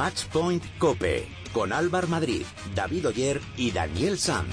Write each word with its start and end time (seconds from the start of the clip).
Matchpoint 0.00 0.64
Cope 0.78 1.28
con 1.52 1.74
Álvar 1.74 2.08
Madrid, 2.08 2.46
David 2.74 3.08
Oyer 3.08 3.38
y 3.58 3.70
Daniel 3.70 4.18
Sanz. 4.18 4.48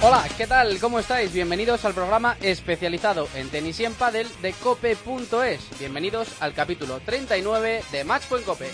Hola, 0.00 0.24
¿qué 0.38 0.46
tal? 0.46 0.78
¿Cómo 0.78 1.00
estáis? 1.00 1.34
Bienvenidos 1.34 1.84
al 1.84 1.92
programa 1.92 2.38
especializado 2.40 3.28
en 3.34 3.50
tenis 3.50 3.78
y 3.80 3.84
en 3.84 3.92
pádel 3.92 4.26
de 4.40 4.54
cope.es. 4.54 5.78
Bienvenidos 5.78 6.28
al 6.40 6.54
capítulo 6.54 7.00
39 7.00 7.82
de 7.92 8.04
Matchpoint 8.04 8.46
Cope. 8.46 8.70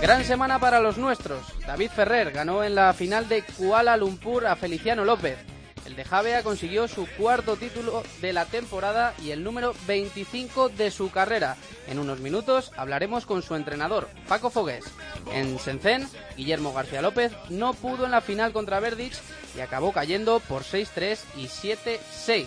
Gran 0.00 0.24
semana 0.24 0.58
para 0.58 0.80
los 0.80 0.98
nuestros. 0.98 1.40
David 1.66 1.90
Ferrer 1.90 2.30
ganó 2.30 2.62
en 2.62 2.74
la 2.74 2.92
final 2.92 3.28
de 3.28 3.42
Kuala 3.42 3.96
Lumpur 3.96 4.46
a 4.46 4.54
Feliciano 4.54 5.04
López. 5.04 5.38
El 5.86 5.96
de 5.96 6.04
Javea 6.04 6.42
consiguió 6.42 6.86
su 6.86 7.06
cuarto 7.16 7.56
título 7.56 8.02
de 8.20 8.32
la 8.32 8.44
temporada 8.44 9.14
y 9.22 9.30
el 9.30 9.42
número 9.42 9.74
25 9.86 10.68
de 10.68 10.90
su 10.90 11.10
carrera. 11.10 11.56
En 11.88 11.98
unos 11.98 12.20
minutos 12.20 12.72
hablaremos 12.76 13.24
con 13.24 13.42
su 13.42 13.54
entrenador, 13.54 14.08
Paco 14.28 14.50
Fogués. 14.50 14.84
En 15.32 15.56
Shenzhen, 15.56 16.06
Guillermo 16.36 16.74
García 16.74 17.02
López 17.02 17.32
no 17.48 17.72
pudo 17.72 18.04
en 18.04 18.10
la 18.10 18.20
final 18.20 18.52
contra 18.52 18.80
Verdic 18.80 19.14
y 19.56 19.60
acabó 19.60 19.92
cayendo 19.92 20.40
por 20.40 20.62
6-3 20.62 21.18
y 21.36 21.46
7-6 21.46 22.46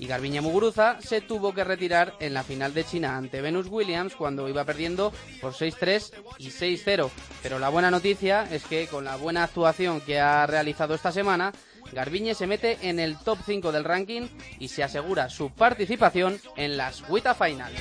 y 0.00 0.06
Garbiñe 0.06 0.40
Muguruza 0.40 1.00
se 1.00 1.20
tuvo 1.20 1.52
que 1.52 1.62
retirar 1.62 2.14
en 2.20 2.32
la 2.34 2.42
final 2.42 2.72
de 2.72 2.84
China 2.84 3.16
ante 3.16 3.42
Venus 3.42 3.66
Williams 3.68 4.16
cuando 4.16 4.48
iba 4.48 4.64
perdiendo 4.64 5.12
por 5.40 5.52
6-3 5.52 6.12
y 6.38 6.48
6-0. 6.48 7.10
Pero 7.42 7.58
la 7.58 7.68
buena 7.68 7.90
noticia 7.90 8.48
es 8.50 8.64
que 8.64 8.86
con 8.86 9.04
la 9.04 9.16
buena 9.16 9.44
actuación 9.44 10.00
que 10.00 10.18
ha 10.18 10.46
realizado 10.46 10.94
esta 10.94 11.12
semana, 11.12 11.52
Garbiñe 11.92 12.34
se 12.34 12.46
mete 12.46 12.78
en 12.82 12.98
el 12.98 13.18
top 13.18 13.38
5 13.44 13.72
del 13.72 13.84
ranking 13.84 14.28
y 14.58 14.68
se 14.68 14.82
asegura 14.82 15.28
su 15.28 15.50
participación 15.50 16.40
en 16.56 16.76
las 16.78 17.02
WTA 17.08 17.34
Final. 17.34 17.72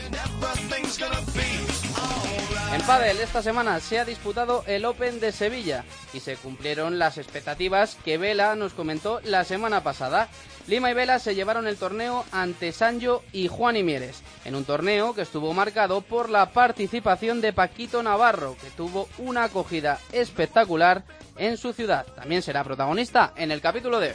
En 2.72 2.84
pádel 2.84 3.20
esta 3.20 3.42
semana 3.42 3.80
se 3.80 3.98
ha 3.98 4.06
disputado 4.06 4.64
el 4.68 4.86
Open 4.86 5.20
de 5.20 5.32
Sevilla 5.32 5.84
y 6.14 6.20
se 6.20 6.36
cumplieron 6.38 7.00
las 7.00 7.18
expectativas 7.18 7.98
que 8.06 8.20
Vela 8.20 8.56
nos 8.56 8.74
comentó 8.74 9.20
la 9.24 9.44
semana 9.44 9.82
pasada. 9.82 10.30
Lima 10.68 10.92
y 10.92 10.94
Vela 10.94 11.18
se 11.18 11.34
llevaron 11.34 11.66
el 11.66 11.78
torneo 11.78 12.26
ante 12.32 12.72
Sancho 12.72 13.24
y 13.34 13.48
Juan 13.48 13.76
y 13.76 13.82
Mieres, 13.82 14.22
en 14.46 14.54
un 14.54 14.66
torneo 14.66 15.16
que 15.16 15.24
estuvo 15.24 15.52
marcado 15.52 16.02
por 16.02 16.30
la 16.30 16.52
participación 16.52 17.42
de 17.42 17.54
Paquito 17.54 18.04
Navarro, 18.04 18.56
que 18.62 18.70
tuvo 18.70 19.10
una 19.18 19.46
acogida 19.46 20.00
espectacular 20.12 21.04
en 21.38 21.58
su 21.58 21.74
ciudad. 21.74 22.06
También 22.16 22.44
será 22.44 22.64
protagonista 22.64 23.34
en 23.36 23.50
el 23.52 23.62
capítulo 23.62 24.00
de. 24.00 24.14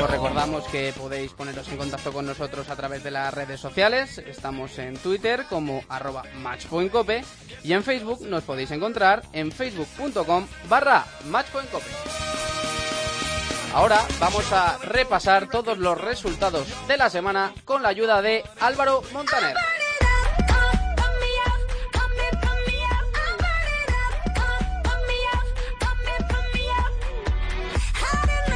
Os 0.00 0.10
recordamos 0.10 0.64
que 0.68 0.92
podéis 0.96 1.32
poneros 1.32 1.68
en 1.68 1.76
contacto 1.76 2.12
con 2.12 2.26
nosotros 2.26 2.68
a 2.70 2.76
través 2.76 3.04
de 3.04 3.10
las 3.10 3.32
redes 3.32 3.60
sociales. 3.60 4.18
Estamos 4.18 4.78
en 4.78 4.96
Twitter 4.96 5.44
como 5.48 5.84
arroba 5.88 6.24
matchpointcope 6.42 7.22
y 7.62 7.72
en 7.72 7.84
Facebook 7.84 8.22
nos 8.26 8.42
podéis 8.42 8.70
encontrar 8.70 9.22
en 9.32 9.52
facebook.com 9.52 10.46
barra 10.68 11.04
matchpointcope. 11.26 11.86
Ahora 13.74 14.00
vamos 14.18 14.52
a 14.52 14.78
repasar 14.78 15.48
todos 15.48 15.78
los 15.78 15.98
resultados 15.98 16.66
de 16.88 16.96
la 16.96 17.08
semana 17.08 17.52
con 17.64 17.82
la 17.82 17.88
ayuda 17.90 18.20
de 18.20 18.44
Álvaro 18.60 19.02
Montaner. 19.12 19.56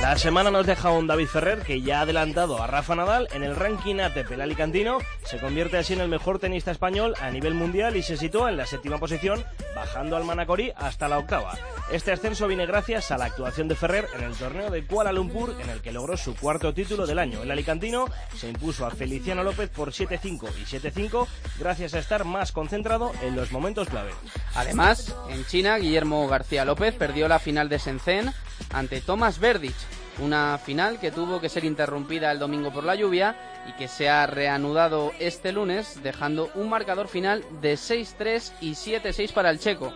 La 0.06 0.16
semana 0.16 0.52
nos 0.52 0.64
deja 0.64 0.92
un 0.92 1.08
David 1.08 1.26
Ferrer 1.26 1.62
que 1.62 1.82
ya 1.82 1.98
ha 1.98 2.02
adelantado 2.02 2.62
a 2.62 2.68
Rafa 2.68 2.94
Nadal 2.94 3.26
en 3.32 3.42
el 3.42 3.56
ranking 3.56 3.96
ATP. 3.96 4.30
El 4.30 4.40
alicantino 4.40 4.98
se 5.24 5.40
convierte 5.40 5.78
así 5.78 5.94
en 5.94 6.00
el 6.00 6.08
mejor 6.08 6.38
tenista 6.38 6.70
español 6.70 7.14
a 7.20 7.28
nivel 7.32 7.54
mundial 7.54 7.96
y 7.96 8.04
se 8.04 8.16
sitúa 8.16 8.48
en 8.48 8.56
la 8.56 8.66
séptima 8.66 8.98
posición, 8.98 9.44
bajando 9.74 10.16
al 10.16 10.22
Manacorí 10.22 10.70
hasta 10.76 11.08
la 11.08 11.18
octava. 11.18 11.58
Este 11.90 12.12
ascenso 12.12 12.46
viene 12.46 12.66
gracias 12.66 13.10
a 13.10 13.18
la 13.18 13.24
actuación 13.24 13.66
de 13.66 13.74
Ferrer 13.74 14.06
en 14.16 14.22
el 14.22 14.34
torneo 14.34 14.70
de 14.70 14.86
Kuala 14.86 15.10
Lumpur, 15.10 15.56
en 15.60 15.70
el 15.70 15.82
que 15.82 15.90
logró 15.90 16.16
su 16.16 16.36
cuarto 16.36 16.72
título 16.72 17.04
del 17.04 17.18
año. 17.18 17.42
El 17.42 17.50
alicantino 17.50 18.06
se 18.36 18.48
impuso 18.48 18.86
a 18.86 18.92
Feliciano 18.92 19.42
López 19.42 19.70
por 19.70 19.90
7-5 19.90 20.50
y 20.56 20.64
7-5 20.66 21.26
gracias 21.58 21.94
a 21.94 21.98
estar 21.98 22.24
más 22.24 22.52
concentrado 22.52 23.10
en 23.22 23.34
los 23.34 23.50
momentos 23.50 23.88
clave. 23.88 24.12
Además, 24.54 25.16
en 25.30 25.44
China, 25.46 25.78
Guillermo 25.78 26.28
García 26.28 26.64
López 26.64 26.94
perdió 26.94 27.26
la 27.26 27.40
final 27.40 27.68
de 27.68 27.78
Shenzhen 27.78 28.32
ante 28.72 29.00
Thomas 29.00 29.38
Verdic, 29.38 29.74
una 30.18 30.58
final 30.58 30.98
que 30.98 31.10
tuvo 31.10 31.40
que 31.40 31.48
ser 31.48 31.64
interrumpida 31.64 32.30
el 32.30 32.38
domingo 32.38 32.72
por 32.72 32.84
la 32.84 32.94
lluvia 32.94 33.36
y 33.68 33.72
que 33.72 33.88
se 33.88 34.08
ha 34.08 34.26
reanudado 34.26 35.12
este 35.18 35.52
lunes, 35.52 36.02
dejando 36.02 36.50
un 36.54 36.68
marcador 36.68 37.08
final 37.08 37.44
de 37.60 37.74
6-3 37.74 38.52
y 38.60 38.72
7-6 38.72 39.32
para 39.32 39.50
el 39.50 39.58
checo. 39.58 39.92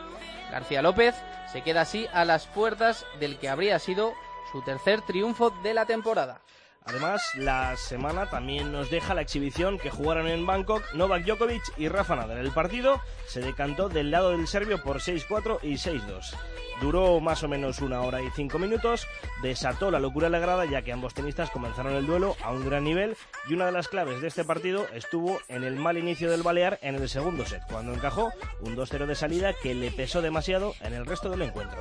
García 0.50 0.82
López 0.82 1.14
se 1.52 1.62
queda 1.62 1.82
así 1.82 2.06
a 2.12 2.24
las 2.24 2.46
puertas 2.46 3.04
del 3.18 3.38
que 3.38 3.48
habría 3.48 3.78
sido 3.78 4.12
su 4.52 4.62
tercer 4.62 5.00
triunfo 5.02 5.50
de 5.62 5.74
la 5.74 5.86
temporada. 5.86 6.40
Además, 6.90 7.36
la 7.36 7.76
semana 7.76 8.26
también 8.26 8.72
nos 8.72 8.90
deja 8.90 9.14
la 9.14 9.20
exhibición 9.20 9.78
que 9.78 9.90
jugaron 9.90 10.26
en 10.26 10.44
Bangkok 10.44 10.82
Novak 10.94 11.24
Djokovic 11.24 11.62
y 11.78 11.86
Rafa 11.86 12.16
Nadal. 12.16 12.38
El 12.38 12.50
partido 12.50 13.00
se 13.28 13.40
decantó 13.40 13.88
del 13.88 14.10
lado 14.10 14.30
del 14.32 14.48
serbio 14.48 14.82
por 14.82 14.98
6-4 14.98 15.60
y 15.62 15.74
6-2. 15.74 16.34
Duró 16.80 17.20
más 17.20 17.44
o 17.44 17.48
menos 17.48 17.80
una 17.80 18.00
hora 18.00 18.22
y 18.22 18.30
cinco 18.30 18.58
minutos, 18.58 19.06
desató 19.42 19.90
la 19.90 20.00
locura 20.00 20.26
en 20.26 20.32
la 20.32 20.38
grada 20.38 20.64
ya 20.64 20.80
que 20.82 20.92
ambos 20.92 21.12
tenistas 21.12 21.50
comenzaron 21.50 21.94
el 21.94 22.06
duelo 22.06 22.36
a 22.42 22.50
un 22.50 22.64
gran 22.64 22.84
nivel 22.84 23.16
y 23.48 23.54
una 23.54 23.66
de 23.66 23.72
las 23.72 23.86
claves 23.86 24.20
de 24.22 24.28
este 24.28 24.44
partido 24.44 24.86
estuvo 24.94 25.38
en 25.48 25.62
el 25.62 25.76
mal 25.76 25.98
inicio 25.98 26.30
del 26.30 26.42
Balear 26.42 26.78
en 26.80 26.94
el 26.94 27.08
segundo 27.08 27.44
set, 27.44 27.62
cuando 27.70 27.92
encajó 27.92 28.32
un 28.62 28.76
2-0 28.76 29.06
de 29.06 29.14
salida 29.14 29.52
que 29.52 29.74
le 29.74 29.90
pesó 29.90 30.22
demasiado 30.22 30.74
en 30.80 30.94
el 30.94 31.04
resto 31.04 31.28
del 31.28 31.42
encuentro. 31.42 31.78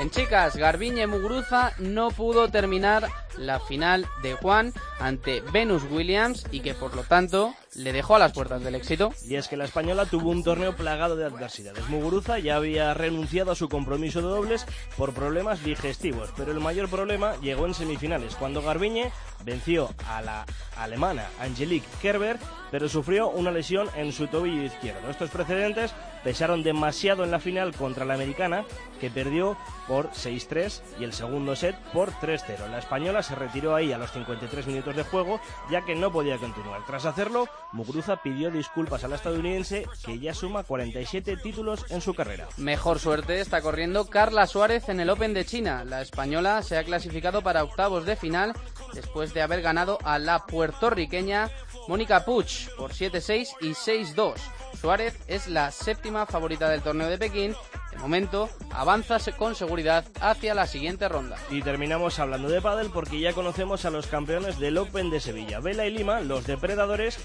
En 0.00 0.10
chicas, 0.10 0.56
Garbiñe 0.56 1.06
Muguruza 1.06 1.72
no 1.78 2.10
pudo 2.10 2.48
terminar 2.48 3.08
la 3.38 3.60
final 3.60 4.06
de 4.22 4.34
Juan 4.34 4.72
ante 5.00 5.40
Venus 5.52 5.84
Williams 5.90 6.44
y 6.50 6.60
que 6.60 6.74
por 6.74 6.94
lo 6.94 7.02
tanto 7.04 7.54
le 7.74 7.92
dejó 7.92 8.16
a 8.16 8.18
las 8.18 8.32
puertas 8.32 8.62
del 8.62 8.74
éxito. 8.74 9.12
Y 9.24 9.36
es 9.36 9.48
que 9.48 9.56
la 9.56 9.64
española 9.64 10.06
tuvo 10.06 10.30
un 10.30 10.44
torneo 10.44 10.74
plagado 10.74 11.16
de 11.16 11.24
adversidades. 11.24 11.88
Muguruza 11.88 12.38
ya 12.38 12.56
había 12.56 12.94
renunciado 12.94 13.52
a 13.52 13.56
su 13.56 13.68
compromiso 13.68 14.20
de 14.20 14.28
dobles 14.28 14.66
por 14.96 15.14
problemas 15.14 15.62
digestivos, 15.64 16.30
pero 16.36 16.52
el 16.52 16.60
mayor 16.60 16.88
problema 16.88 17.36
llegó 17.40 17.66
en 17.66 17.74
semifinales, 17.74 18.34
cuando 18.34 18.62
Garbiñe 18.62 19.12
venció 19.44 19.94
a 20.08 20.22
la 20.22 20.46
alemana 20.76 21.28
Angelique 21.40 21.86
Kerber, 22.02 22.38
pero 22.70 22.88
sufrió 22.88 23.28
una 23.30 23.50
lesión 23.50 23.88
en 23.96 24.12
su 24.12 24.26
tobillo 24.26 24.62
izquierdo. 24.62 25.10
Estos 25.10 25.30
precedentes 25.30 25.94
pesaron 26.28 26.62
demasiado 26.62 27.24
en 27.24 27.30
la 27.30 27.40
final 27.40 27.74
contra 27.74 28.04
la 28.04 28.12
americana, 28.12 28.66
que 29.00 29.08
perdió 29.08 29.56
por 29.86 30.10
6-3 30.10 30.82
y 31.00 31.04
el 31.04 31.14
segundo 31.14 31.56
set 31.56 31.74
por 31.94 32.10
3-0. 32.12 32.68
La 32.68 32.80
española 32.80 33.22
se 33.22 33.34
retiró 33.34 33.74
ahí 33.74 33.92
a 33.92 33.96
los 33.96 34.12
53 34.12 34.66
minutos 34.66 34.94
de 34.94 35.04
juego, 35.04 35.40
ya 35.70 35.86
que 35.86 35.94
no 35.94 36.12
podía 36.12 36.36
continuar. 36.36 36.84
Tras 36.84 37.06
hacerlo, 37.06 37.48
Muguruza 37.72 38.20
pidió 38.20 38.50
disculpas 38.50 39.04
a 39.04 39.08
la 39.08 39.16
estadounidense, 39.16 39.86
que 40.04 40.18
ya 40.18 40.34
suma 40.34 40.64
47 40.64 41.38
títulos 41.38 41.86
en 41.88 42.02
su 42.02 42.12
carrera. 42.12 42.46
Mejor 42.58 42.98
suerte 42.98 43.40
está 43.40 43.62
corriendo 43.62 44.10
Carla 44.10 44.46
Suárez 44.46 44.90
en 44.90 45.00
el 45.00 45.08
Open 45.08 45.32
de 45.32 45.46
China. 45.46 45.82
La 45.84 46.02
española 46.02 46.62
se 46.62 46.76
ha 46.76 46.84
clasificado 46.84 47.40
para 47.40 47.64
octavos 47.64 48.04
de 48.04 48.16
final 48.16 48.52
después 48.92 49.32
de 49.32 49.40
haber 49.40 49.62
ganado 49.62 49.98
a 50.04 50.18
la 50.18 50.44
puertorriqueña 50.44 51.48
Mónica 51.88 52.26
Puch 52.26 52.68
por 52.76 52.92
7-6 52.92 53.48
y 53.62 53.70
6-2. 53.70 54.34
Suárez 54.80 55.18
es 55.26 55.48
la 55.48 55.70
séptima 55.70 56.26
favorita 56.26 56.68
del 56.68 56.82
torneo 56.82 57.08
de 57.08 57.18
Pekín. 57.18 57.54
De 57.90 57.98
momento 57.98 58.48
avanza 58.70 59.18
con 59.36 59.54
seguridad 59.56 60.04
hacia 60.20 60.54
la 60.54 60.66
siguiente 60.66 61.08
ronda. 61.08 61.36
Y 61.50 61.62
terminamos 61.62 62.18
hablando 62.18 62.48
de 62.48 62.60
pádel 62.60 62.90
porque 62.92 63.18
ya 63.18 63.32
conocemos 63.32 63.84
a 63.84 63.90
los 63.90 64.06
campeones 64.06 64.58
del 64.58 64.78
Open 64.78 65.10
de 65.10 65.18
Sevilla. 65.18 65.58
Vela 65.58 65.86
y 65.86 65.90
Lima, 65.90 66.20
los 66.20 66.46
depredadores, 66.46 67.18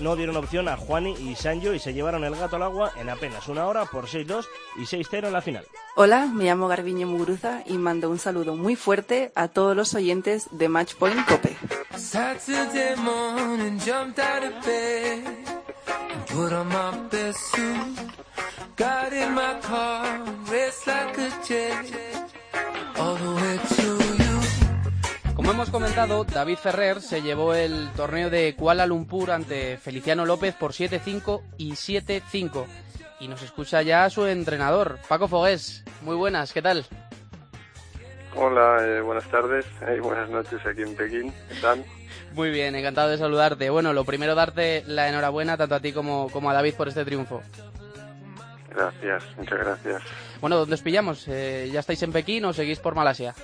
no 0.00 0.16
dieron 0.16 0.36
opción 0.36 0.68
a 0.68 0.76
Juani 0.76 1.12
y 1.12 1.36
Sancho 1.36 1.72
y 1.72 1.78
se 1.78 1.92
llevaron 1.92 2.24
el 2.24 2.34
gato 2.34 2.56
al 2.56 2.64
agua 2.64 2.92
en 2.96 3.10
apenas 3.10 3.46
una 3.46 3.66
hora 3.66 3.84
por 3.84 4.06
6-2 4.06 4.46
y 4.76 4.80
6-0 4.80 5.26
en 5.26 5.32
la 5.32 5.42
final. 5.42 5.66
Hola, 5.94 6.26
me 6.26 6.44
llamo 6.44 6.66
Garbiñe 6.66 7.06
Muguruza 7.06 7.62
y 7.66 7.74
mando 7.74 8.10
un 8.10 8.18
saludo 8.18 8.56
muy 8.56 8.74
fuerte 8.74 9.30
a 9.36 9.48
todos 9.48 9.76
los 9.76 9.94
oyentes 9.94 10.48
de 10.50 10.68
Matchpoint 10.68 11.28
Cope. 11.28 11.56
Como 25.34 25.50
hemos 25.50 25.68
comentado, 25.68 26.24
David 26.24 26.56
Ferrer 26.56 27.02
se 27.02 27.20
llevó 27.20 27.52
el 27.54 27.90
torneo 27.96 28.30
de 28.30 28.56
Kuala 28.56 28.86
Lumpur 28.86 29.30
ante 29.30 29.76
Feliciano 29.76 30.24
López 30.24 30.54
por 30.54 30.72
7-5 30.72 31.42
y 31.58 31.72
7-5. 31.72 32.64
Y 33.20 33.28
nos 33.28 33.42
escucha 33.42 33.82
ya 33.82 34.08
su 34.08 34.26
entrenador, 34.26 35.00
Paco 35.08 35.28
Fogués. 35.28 35.84
Muy 36.00 36.16
buenas, 36.16 36.54
¿qué 36.54 36.62
tal? 36.62 36.86
Hola, 38.34 38.78
eh, 38.86 39.00
buenas 39.00 39.28
tardes 39.30 39.66
y 39.96 40.00
buenas 40.00 40.28
noches 40.30 40.64
aquí 40.64 40.82
en 40.82 40.94
Pekín. 40.94 41.32
¿Qué 41.48 41.54
tal? 41.60 41.84
Muy 42.34 42.50
bien, 42.50 42.74
encantado 42.74 43.10
de 43.10 43.18
saludarte. 43.18 43.68
Bueno, 43.70 43.92
lo 43.92 44.04
primero 44.04 44.34
darte 44.34 44.82
la 44.86 45.08
enhorabuena 45.08 45.56
tanto 45.56 45.74
a 45.74 45.80
ti 45.80 45.92
como, 45.92 46.30
como 46.30 46.50
a 46.50 46.54
David 46.54 46.74
por 46.74 46.88
este 46.88 47.04
triunfo. 47.04 47.42
Gracias, 48.70 49.24
muchas 49.36 49.58
gracias. 49.58 50.02
Bueno, 50.40 50.56
¿dónde 50.56 50.74
os 50.74 50.82
pillamos? 50.82 51.28
Eh, 51.28 51.68
¿Ya 51.70 51.80
estáis 51.80 52.02
en 52.02 52.12
Pekín 52.12 52.44
o 52.46 52.54
seguís 52.54 52.78
por 52.78 52.94
Malasia? 52.94 53.34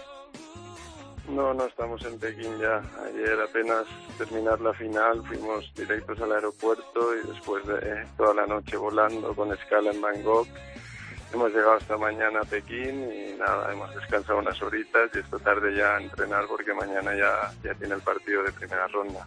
No, 1.28 1.52
no 1.52 1.66
estamos 1.66 2.02
en 2.06 2.18
Pekín 2.18 2.58
ya. 2.58 2.80
Ayer 3.04 3.38
apenas 3.38 3.84
terminar 4.16 4.58
la 4.62 4.72
final 4.72 5.22
fuimos 5.26 5.70
directos 5.74 6.18
al 6.22 6.32
aeropuerto 6.32 7.14
y 7.14 7.28
después 7.28 7.66
de 7.66 8.06
toda 8.16 8.32
la 8.32 8.46
noche 8.46 8.78
volando 8.78 9.34
con 9.34 9.52
escala 9.52 9.90
en 9.90 10.00
Bangkok 10.00 10.48
Hemos 11.32 11.52
llegado 11.52 11.76
esta 11.76 11.96
mañana 11.98 12.40
a 12.40 12.44
Pekín 12.44 13.10
y 13.12 13.38
nada, 13.38 13.70
hemos 13.70 13.94
descansado 13.94 14.38
unas 14.38 14.60
horitas 14.62 15.10
y 15.14 15.18
esta 15.18 15.38
tarde 15.38 15.76
ya 15.76 15.98
entrenar 15.98 16.46
porque 16.48 16.72
mañana 16.72 17.14
ya, 17.14 17.52
ya 17.62 17.74
tiene 17.74 17.94
el 17.96 18.00
partido 18.00 18.42
de 18.42 18.52
primera 18.52 18.86
ronda. 18.88 19.26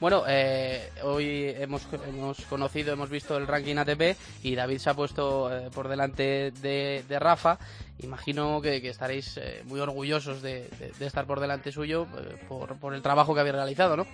Bueno, 0.00 0.24
eh, 0.28 0.90
hoy 1.02 1.54
hemos, 1.56 1.86
hemos 2.06 2.44
conocido, 2.44 2.92
hemos 2.92 3.08
visto 3.08 3.38
el 3.38 3.46
ranking 3.46 3.76
ATP 3.76 4.18
y 4.42 4.54
David 4.54 4.78
se 4.78 4.90
ha 4.90 4.94
puesto 4.94 5.50
eh, 5.50 5.70
por 5.74 5.88
delante 5.88 6.50
de, 6.50 7.18
Rafa. 7.18 7.58
Imagino 8.00 8.60
que, 8.60 8.76
estaréis 8.88 9.38
eh, 9.38 9.62
muy 9.64 9.80
orgullosos 9.80 10.42
de, 10.42 10.68
estar 11.00 11.26
por 11.26 11.40
delante 11.40 11.72
suyo 11.72 12.06
por, 12.48 12.76
por 12.76 12.94
el 12.94 13.00
trabajo 13.00 13.34
que 13.34 13.40
habéis 13.40 13.54
realizado, 13.54 13.96
¿no? 13.96 14.06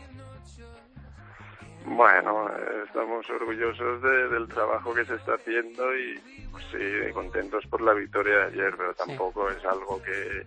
Bueno, 1.90 2.48
estamos 2.86 3.28
orgullosos 3.28 4.00
del 4.02 4.46
trabajo 4.46 4.94
que 4.94 5.04
se 5.04 5.16
está 5.16 5.34
haciendo 5.34 5.96
y 5.96 6.18
pues 6.52 6.64
sí, 6.70 7.12
contentos 7.12 7.66
por 7.66 7.80
la 7.80 7.92
victoria 7.92 8.36
de 8.36 8.44
ayer, 8.44 8.74
pero 8.76 8.94
tampoco 8.94 9.50
es 9.50 9.64
algo 9.64 10.00
que 10.00 10.46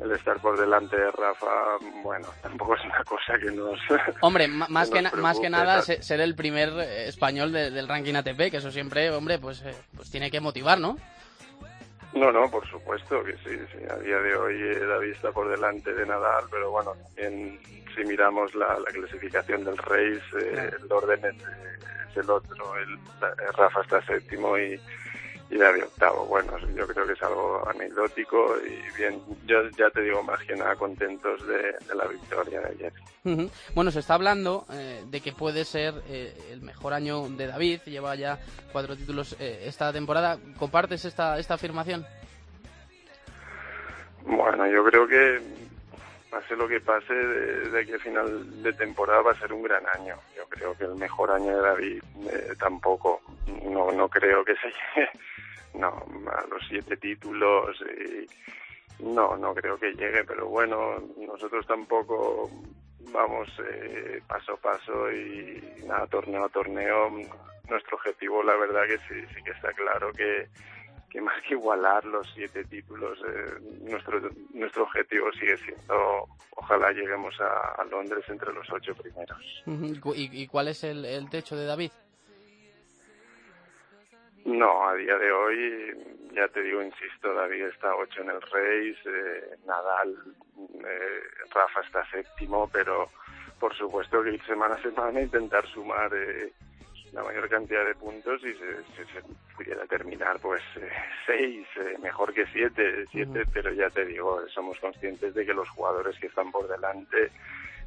el 0.00 0.12
estar 0.12 0.40
por 0.40 0.58
delante 0.58 0.96
de 0.96 1.10
Rafa, 1.10 1.76
bueno, 2.02 2.28
tampoco 2.40 2.74
es 2.74 2.84
una 2.84 3.04
cosa 3.04 3.38
que 3.38 3.50
nos... 3.50 3.78
Hombre, 4.22 4.48
más 4.48 4.88
que, 4.88 5.02
más 5.02 5.38
que 5.38 5.50
nada 5.50 5.82
ser 5.82 6.20
el 6.20 6.34
primer 6.34 6.70
eh, 6.70 7.08
español 7.08 7.52
del 7.52 7.86
ranking 7.86 8.14
ATP, 8.14 8.50
que 8.50 8.56
eso 8.56 8.70
siempre, 8.70 9.10
hombre, 9.10 9.38
pues, 9.38 9.60
eh, 9.62 9.74
pues 9.94 10.10
tiene 10.10 10.30
que 10.30 10.40
motivar, 10.40 10.78
¿no? 10.78 10.96
No, 12.14 12.32
no, 12.32 12.50
por 12.50 12.66
supuesto 12.68 13.22
que 13.22 13.32
sí, 13.38 13.58
sí. 13.72 13.78
A 13.90 13.96
día 13.96 14.18
de 14.18 14.34
hoy 14.34 14.54
eh, 14.54 14.78
David 14.78 15.12
está 15.12 15.30
por 15.30 15.48
delante 15.48 15.92
de 15.92 16.06
Nadal, 16.06 16.44
pero 16.50 16.70
bueno, 16.70 16.94
en 17.16 17.58
si 17.94 18.04
miramos 18.04 18.54
la, 18.54 18.76
clasificación 18.92 19.64
del 19.64 19.76
Reis, 19.76 20.22
eh, 20.40 20.70
el 20.80 20.92
orden 20.92 21.24
es, 21.24 22.16
el 22.16 22.30
otro. 22.30 22.76
El, 22.76 22.98
Rafa 23.56 23.80
está 23.82 24.00
séptimo 24.02 24.56
y, 24.58 24.80
y 25.50 25.56
David 25.56 25.84
octavo. 25.84 26.26
Bueno, 26.26 26.52
yo 26.76 26.86
creo 26.86 27.06
que 27.06 27.12
es 27.12 27.22
algo 27.22 27.66
anecdótico 27.68 28.56
y 28.58 28.96
bien, 28.96 29.20
yo 29.46 29.68
ya 29.70 29.90
te 29.90 30.02
digo 30.02 30.22
más 30.22 30.42
que 30.44 30.54
nada 30.54 30.76
contentos 30.76 31.46
de, 31.46 31.74
la 31.94 32.06
victoria 32.06 32.60
de 32.60 32.68
ayer. 32.68 32.92
Bueno, 33.74 33.90
se 33.90 34.00
está 34.00 34.14
hablando 34.14 34.66
eh, 34.72 35.02
de 35.06 35.20
que 35.20 35.32
puede 35.32 35.64
ser 35.64 35.94
eh, 36.08 36.34
el 36.50 36.62
mejor 36.62 36.92
año 36.92 37.28
de 37.28 37.46
David, 37.46 37.80
lleva 37.86 38.14
ya 38.14 38.38
cuatro 38.72 38.96
títulos 38.96 39.36
esta 39.38 39.92
temporada. 39.92 40.38
¿Compartes 40.58 41.04
esta, 41.04 41.38
esta 41.38 41.54
afirmación? 41.54 42.06
Bueno, 44.24 44.66
yo 44.66 44.84
creo 44.84 45.06
que 45.06 45.40
pase 46.30 46.56
lo 46.56 46.68
que 46.68 46.80
pase, 46.80 47.14
de, 47.14 47.86
que 47.86 47.94
a 47.94 47.98
final 47.98 48.62
de 48.62 48.72
temporada 48.72 49.22
va 49.22 49.32
a 49.32 49.38
ser 49.38 49.52
un 49.52 49.62
gran 49.62 49.84
año. 49.94 50.16
Yo 50.36 50.46
creo 50.48 50.76
que 50.76 50.84
el 50.84 50.94
mejor 50.94 51.30
año 51.30 51.56
de 51.56 51.62
David 51.62 52.02
eh, 52.30 52.54
tampoco, 52.58 53.20
no, 53.64 53.90
no 53.92 54.08
creo 54.08 54.44
que 54.44 54.54
se 54.56 54.68
llegue 54.68 55.10
no, 55.74 55.88
a 56.30 56.46
los 56.48 56.66
siete 56.68 56.96
títulos. 56.96 57.82
No, 59.00 59.36
no 59.36 59.54
creo 59.54 59.78
que 59.78 59.92
llegue, 59.92 60.24
pero 60.24 60.48
bueno, 60.48 60.96
nosotros 61.16 61.66
tampoco 61.66 62.50
vamos 63.12 63.48
eh, 63.70 64.20
paso 64.26 64.54
a 64.54 64.56
paso 64.56 65.12
y 65.12 65.62
nada, 65.86 66.06
torneo 66.06 66.44
a 66.44 66.48
torneo. 66.48 67.10
Nuestro 67.68 67.96
objetivo, 67.96 68.42
la 68.42 68.56
verdad 68.56 68.86
que 68.86 68.98
sí, 68.98 69.26
sí 69.34 69.42
que 69.42 69.50
está 69.50 69.72
claro 69.74 70.10
que 70.12 70.48
que 71.10 71.20
más 71.20 71.40
que 71.42 71.54
igualar 71.54 72.04
los 72.04 72.30
siete 72.34 72.64
títulos, 72.64 73.18
eh, 73.26 73.58
nuestro, 73.82 74.20
nuestro 74.52 74.82
objetivo 74.82 75.32
sigue 75.32 75.56
siendo, 75.58 76.28
ojalá 76.50 76.92
lleguemos 76.92 77.34
a, 77.40 77.84
Londres 77.90 78.24
entre 78.28 78.52
los 78.52 78.70
ocho 78.70 78.94
primeros. 78.94 79.64
¿Y, 80.14 80.46
cuál 80.46 80.68
es 80.68 80.84
el, 80.84 81.28
techo 81.30 81.56
de 81.56 81.64
David? 81.64 81.90
No, 84.44 84.88
a 84.88 84.94
día 84.94 85.16
de 85.16 85.32
hoy, 85.32 85.94
ya 86.34 86.46
te 86.48 86.62
digo, 86.62 86.82
insisto, 86.82 87.32
David 87.32 87.64
está 87.64 87.94
ocho 87.96 88.20
en 88.20 88.30
el 88.30 88.42
Race, 88.42 88.98
eh, 89.06 89.56
Nadal, 89.66 90.14
eh, 90.84 91.20
Rafa 91.50 91.80
está 91.80 92.04
séptimo, 92.10 92.68
pero 92.70 93.08
por 93.58 93.74
supuesto 93.74 94.22
que 94.22 94.38
semana 94.40 94.74
a 94.74 94.82
semana 94.82 95.20
intentar 95.20 95.66
sumar 95.68 96.10
la 97.12 97.22
mayor 97.22 97.48
cantidad 97.48 97.84
de 97.84 97.94
puntos 97.94 98.40
y 98.42 98.52
se, 98.54 99.22
pudiera 99.56 99.86
terminar 99.86 100.38
pues 100.40 100.62
eh, 100.76 100.88
seis, 101.26 101.66
eh, 101.76 101.96
mejor 102.00 102.32
que 102.32 102.46
siete, 102.46 103.06
siete, 103.10 103.44
pero 103.52 103.72
ya 103.72 103.90
te 103.90 104.04
digo, 104.04 104.40
somos 104.48 104.78
conscientes 104.78 105.34
de 105.34 105.44
que 105.44 105.54
los 105.54 105.68
jugadores 105.70 106.18
que 106.18 106.28
están 106.28 106.50
por 106.52 106.68
delante, 106.68 107.30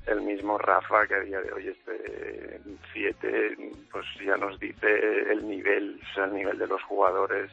el 0.07 0.21
mismo 0.21 0.57
Rafa 0.57 1.07
que 1.07 1.15
a 1.15 1.19
día 1.19 1.41
de 1.41 1.51
hoy 1.51 1.67
este 1.67 2.59
siete, 2.91 3.55
pues 3.91 4.05
ya 4.25 4.35
nos 4.37 4.59
dice 4.59 5.31
el 5.31 5.47
nivel, 5.47 5.99
o 6.01 6.13
sea, 6.13 6.25
el 6.25 6.33
nivel 6.33 6.57
de 6.57 6.67
los 6.67 6.81
jugadores, 6.83 7.51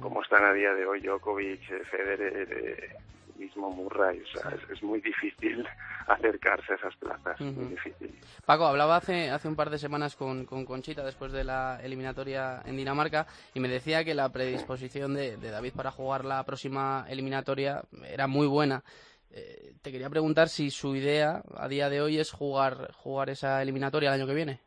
como 0.00 0.22
están 0.22 0.44
a 0.44 0.52
día 0.52 0.72
de 0.72 0.86
hoy 0.86 1.00
Djokovic, 1.00 1.84
Federer, 1.84 2.96
mismo 3.36 3.70
Murray. 3.70 4.20
O 4.20 4.26
sea, 4.26 4.52
es, 4.72 4.82
muy 4.82 5.00
difícil 5.00 5.66
acercarse 6.06 6.72
a 6.72 6.76
esas 6.76 6.96
plazas. 6.96 7.40
muy 7.40 7.66
difícil. 7.66 8.14
Paco, 8.44 8.66
hablaba 8.66 8.96
hace, 8.96 9.30
hace 9.30 9.48
un 9.48 9.56
par 9.56 9.70
de 9.70 9.78
semanas 9.78 10.16
con, 10.16 10.44
con, 10.44 10.64
Conchita 10.64 11.04
después 11.04 11.32
de 11.32 11.44
la 11.44 11.80
eliminatoria 11.82 12.62
en 12.64 12.76
Dinamarca 12.76 13.26
y 13.54 13.60
me 13.60 13.68
decía 13.68 14.04
que 14.04 14.14
la 14.14 14.28
predisposición 14.30 15.14
de, 15.14 15.36
David 15.36 15.72
para 15.74 15.90
jugar 15.90 16.24
la 16.24 16.44
próxima 16.44 17.06
eliminatoria 17.08 17.82
era 18.08 18.26
muy 18.26 18.46
buena. 18.46 18.82
Eh, 19.30 19.74
te 19.82 19.92
quería 19.92 20.08
preguntar 20.10 20.48
si 20.48 20.70
su 20.70 20.96
idea 20.96 21.42
a 21.56 21.68
día 21.68 21.88
de 21.90 22.00
hoy 22.00 22.18
es 22.18 22.32
jugar, 22.32 22.92
jugar 22.92 23.30
esa 23.30 23.62
eliminatoria 23.62 24.08
el 24.08 24.20
año 24.20 24.26
que 24.26 24.34
viene. 24.34 24.60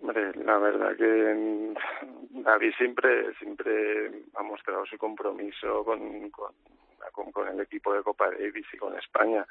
Hombre, 0.00 0.32
la 0.44 0.58
verdad 0.58 0.96
que 0.96 1.74
David 2.42 2.72
siempre 2.76 3.34
siempre 3.34 4.10
ha 4.34 4.42
mostrado 4.42 4.86
su 4.86 4.96
compromiso 4.98 5.84
con, 5.84 6.30
con, 6.30 6.52
con, 7.32 7.48
el 7.48 7.60
equipo 7.60 7.94
de 7.94 8.02
Copa 8.02 8.30
Davis 8.30 8.66
y 8.72 8.76
con 8.76 8.96
España. 8.98 9.46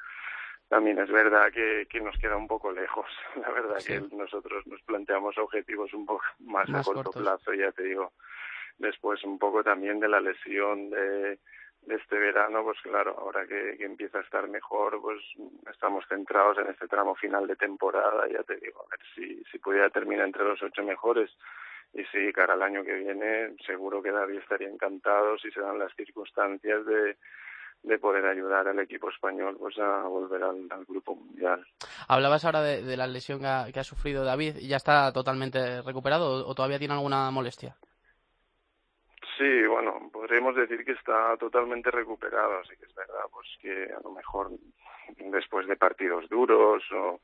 También 0.68 0.98
es 0.98 1.10
verdad 1.10 1.50
que, 1.52 1.86
que 1.90 2.00
nos 2.00 2.16
queda 2.18 2.36
un 2.36 2.46
poco 2.46 2.72
lejos. 2.72 3.06
La 3.36 3.50
verdad 3.50 3.78
que 3.84 4.00
nosotros 4.14 4.66
nos 4.66 4.80
planteamos 4.82 5.38
objetivos 5.38 5.92
un 5.94 6.06
poco 6.06 6.24
más, 6.40 6.68
a 6.72 6.82
corto 6.82 7.10
plazo, 7.10 7.54
ya 7.54 7.72
te 7.72 7.84
digo. 7.84 8.12
Después 8.78 9.24
un 9.24 9.38
poco 9.38 9.64
también 9.64 9.98
de 9.98 10.08
la 10.08 10.20
lesión 10.20 10.90
de 10.90 11.38
de 11.82 11.96
este 11.96 12.18
verano, 12.18 12.62
pues 12.62 12.78
claro, 12.82 13.16
ahora 13.18 13.46
que, 13.46 13.76
empieza 13.80 14.18
a 14.18 14.22
estar 14.22 14.46
mejor, 14.48 15.00
pues 15.00 15.18
estamos 15.70 16.04
centrados 16.06 16.58
en 16.58 16.68
este 16.68 16.86
tramo 16.86 17.14
final 17.14 17.46
de 17.46 17.56
temporada, 17.56 18.28
ya 18.28 18.42
te 18.42 18.56
digo, 18.56 18.84
a 18.84 18.90
ver 18.90 19.00
si, 19.14 19.42
si 19.50 19.58
pudiera 19.58 19.88
terminar 19.88 20.26
entre 20.26 20.44
los 20.44 20.62
ocho 20.62 20.82
mejores. 20.82 21.30
Y 21.92 22.04
sí, 22.04 22.32
cara 22.32 22.54
al 22.54 22.62
año 22.62 22.84
que 22.84 22.94
viene, 22.94 23.54
seguro 23.66 24.02
que 24.02 24.12
David 24.12 24.38
estaría 24.38 24.68
encantado 24.68 25.38
si 25.38 25.50
se 25.50 25.60
dan 25.60 25.78
las 25.78 25.94
circunstancias 25.96 26.84
de, 26.84 27.16
de 27.82 27.98
poder 27.98 28.26
ayudar 28.26 28.68
al 28.68 28.78
equipo 28.80 29.08
español 29.10 29.56
pues 29.58 29.78
a 29.78 30.02
volver 30.02 30.42
al, 30.42 30.68
grupo 30.86 31.14
mundial. 31.14 31.64
Hablabas 32.08 32.44
ahora 32.44 32.62
de, 32.62 32.96
la 32.96 33.06
lesión 33.06 33.40
que 33.40 33.46
ha, 33.46 33.66
que 33.72 33.80
ha, 33.80 33.84
sufrido 33.84 34.24
David, 34.24 34.56
¿ya 34.60 34.76
está 34.76 35.12
totalmente 35.12 35.82
recuperado 35.82 36.46
o 36.46 36.54
todavía 36.54 36.78
tiene 36.78 36.94
alguna 36.94 37.30
molestia? 37.30 37.76
Sí, 39.36 39.66
bueno, 39.66 40.10
podríamos 40.12 40.56
decir 40.56 40.84
que 40.84 40.92
está 40.92 41.36
totalmente 41.36 41.92
recuperado, 41.92 42.58
así 42.58 42.76
que 42.76 42.86
es 42.86 42.94
verdad, 42.94 43.22
pues 43.30 43.46
que 43.60 43.84
a 43.84 44.00
lo 44.02 44.10
mejor 44.10 44.50
después 45.16 45.66
de 45.68 45.76
partidos 45.76 46.28
duros 46.28 46.82
o 46.92 47.20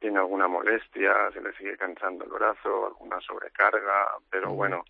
tiene 0.00 0.18
alguna 0.18 0.48
molestia, 0.48 1.30
se 1.32 1.40
le 1.40 1.52
sigue 1.54 1.76
cansando 1.76 2.24
el 2.24 2.30
brazo, 2.30 2.86
alguna 2.86 3.20
sobrecarga, 3.20 4.16
pero 4.30 4.50
bueno, 4.52 4.84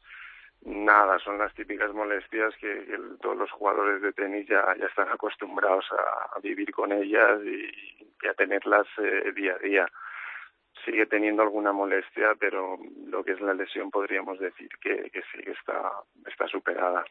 nada, 0.64 1.18
son 1.18 1.38
las 1.38 1.54
típicas 1.54 1.92
molestias 1.92 2.54
que, 2.56 2.98
todos 3.20 3.36
los 3.36 3.50
jugadores 3.50 4.02
de 4.02 4.12
tenis 4.12 4.46
ya, 4.48 4.74
ya 4.78 4.86
están 4.86 5.08
acostumbrados 5.08 5.86
a, 5.92 6.38
vivir 6.40 6.70
con 6.72 6.92
ellas 6.92 7.40
y, 7.44 8.28
a 8.28 8.34
tenerlas 8.34 8.86
eh, 8.98 9.32
día 9.34 9.54
a 9.54 9.58
día 9.58 9.88
sigue 10.88 11.06
teniendo 11.06 11.42
alguna 11.42 11.72
molestia, 11.72 12.34
pero 12.38 12.78
lo 13.06 13.22
que 13.22 13.32
es 13.32 13.40
la 13.40 13.52
lesión 13.52 13.90
podríamos 13.90 14.38
decir 14.38 14.68
que, 14.80 15.10
que 15.10 15.20
sí, 15.32 15.42
está, 15.46 15.90
está 16.26 16.46
superada. 16.48 17.04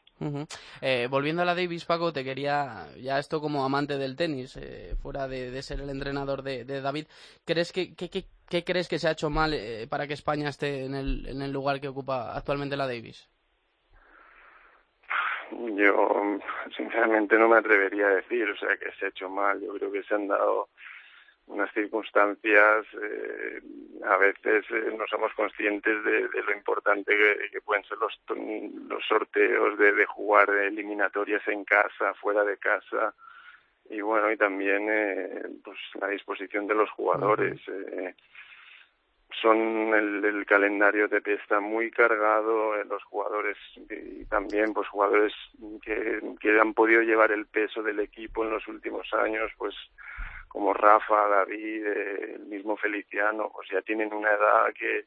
eh, 0.81 1.07
volviendo 1.09 1.43
a 1.43 1.45
la 1.45 1.55
Davis, 1.55 1.85
Paco, 1.85 2.11
te 2.11 2.23
quería, 2.23 2.87
ya 2.99 3.19
esto 3.19 3.39
como 3.39 3.63
amante 3.63 3.97
del 3.97 4.15
tenis, 4.15 4.57
eh, 4.57 4.95
fuera 5.01 5.27
de, 5.27 5.61
ser 5.61 5.81
el 5.81 5.89
entrenador 5.89 6.41
de, 6.41 6.65
David, 6.81 7.05
¿crees 7.45 7.71
que, 7.71 7.95
¿qué 7.95 8.63
crees 8.63 8.87
que 8.87 8.99
se 8.99 9.07
ha 9.07 9.11
hecho 9.11 9.29
mal 9.29 9.53
eh, 9.53 9.87
para 9.89 10.07
que 10.07 10.13
España 10.13 10.49
esté 10.49 10.85
en 10.85 10.95
el, 10.95 11.27
en 11.27 11.41
el 11.41 11.51
lugar 11.51 11.79
que 11.79 11.87
ocupa 11.87 12.35
actualmente 12.35 12.77
la 12.77 12.87
Davis? 12.87 13.29
yo 15.51 16.39
sinceramente 16.75 17.37
no 17.37 17.47
me 17.47 17.57
atrevería 17.57 18.07
a 18.07 18.15
decir, 18.15 18.49
o 18.49 18.57
sea, 18.57 18.75
que 18.77 18.91
se 18.99 19.05
ha 19.05 19.09
hecho 19.09 19.29
mal. 19.29 19.61
Yo 19.61 19.73
creo 19.75 19.91
que 19.91 20.03
se 20.03 20.13
han 20.13 20.27
dado 20.27 20.67
unas 21.47 21.71
circunstancias, 21.73 22.85
eh, 23.01 23.61
a 24.05 24.17
veces 24.17 24.65
eh, 24.69 24.93
no 24.97 25.07
somos 25.07 25.33
conscientes 25.33 26.03
de, 26.03 26.21
lo 26.21 26.53
importante 26.53 27.15
que, 27.51 27.61
pueden 27.61 27.83
ser 27.85 27.97
los, 27.97 28.19
los 28.89 29.05
sorteos, 29.05 29.77
de, 29.77 29.93
de 29.93 30.05
jugar 30.05 30.49
eliminatorias 30.49 31.47
en 31.47 31.63
casa, 31.63 32.13
fuera 32.15 32.43
de 32.43 32.57
casa, 32.57 33.13
y 33.89 34.01
bueno, 34.01 34.31
y 34.31 34.37
también 34.37 34.87
eh, 34.89 35.41
pues 35.63 35.77
la 35.99 36.07
disposición 36.07 36.67
de 36.67 36.75
los 36.75 36.89
jugadores. 36.91 37.59
Eh, 37.67 38.13
son 39.41 39.93
el, 39.93 40.25
el, 40.25 40.45
calendario 40.45 41.07
de 41.07 41.21
está 41.33 41.59
muy 41.59 41.91
cargado 41.91 42.75
eh, 42.75 42.85
los 42.85 43.03
jugadores 43.03 43.57
y 43.89 44.25
también 44.25 44.73
pues 44.73 44.87
jugadores 44.87 45.33
que, 45.83 46.21
que 46.39 46.59
han 46.59 46.73
podido 46.73 47.01
llevar 47.01 47.31
el 47.31 47.45
peso 47.45 47.83
del 47.83 47.99
equipo 47.99 48.43
en 48.43 48.51
los 48.51 48.67
últimos 48.67 49.13
años 49.13 49.51
pues 49.57 49.75
como 50.47 50.73
Rafa, 50.73 51.27
David, 51.27 51.85
eh, 51.85 52.33
el 52.35 52.45
mismo 52.45 52.77
Feliciano, 52.77 53.51
pues 53.53 53.69
ya 53.69 53.81
tienen 53.81 54.13
una 54.13 54.29
edad 54.29 54.73
que, 54.73 55.05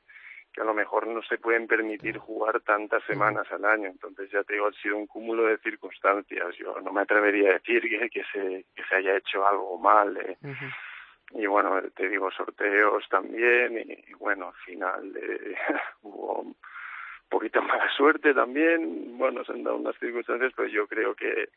que 0.53 0.61
a 0.61 0.65
lo 0.65 0.75
mejor 0.75 1.07
no 1.07 1.23
se 1.23 1.39
pueden 1.39 1.67
permitir 1.67 2.19
jugar 2.19 2.61
tantas 2.61 3.03
semanas 3.05 3.51
al 3.53 3.65
año. 3.65 3.89
Entonces, 3.89 4.31
ya 4.31 4.43
te 4.45 4.55
digo, 4.55 4.67
ha 4.67 4.73
sido 4.73 4.97
un 4.97 5.07
cúmulo 5.07 5.45
de 5.45 5.59
circunstancias. 5.59 6.57
Yo 6.57 6.81
no 6.81 6.93
me 6.93 7.03
atrevería 7.03 7.51
a 7.51 7.55
decir 7.55 7.83
que, 7.83 8.11
que, 8.11 8.23
se, 8.33 8.65
que 8.75 8.85
se 8.89 8.95
haya 8.95 9.17
hecho 9.17 9.47
algo 9.47 9.79
mal. 9.79 10.17
Eh 10.17 10.37
y 11.33 11.47
bueno, 11.47 11.81
te 11.95 12.09
digo, 12.09 12.31
sorteos 12.33 13.09
también 13.09 13.79
y, 13.79 14.13
bueno, 14.15 14.49
al 14.49 14.65
final 14.65 15.17
eh, 15.17 15.55
hubo 16.03 16.41
un 16.41 16.57
poquito 17.29 17.63
mala 17.63 17.89
suerte 17.97 18.35
también, 18.35 19.17
bueno, 19.17 19.45
se 19.45 19.53
han 19.53 19.63
dado 19.63 19.77
unas 19.77 19.97
circunstancias, 19.99 20.53
pero 20.57 20.69
yo 20.69 20.89
creo 20.89 21.15
que, 21.15 21.51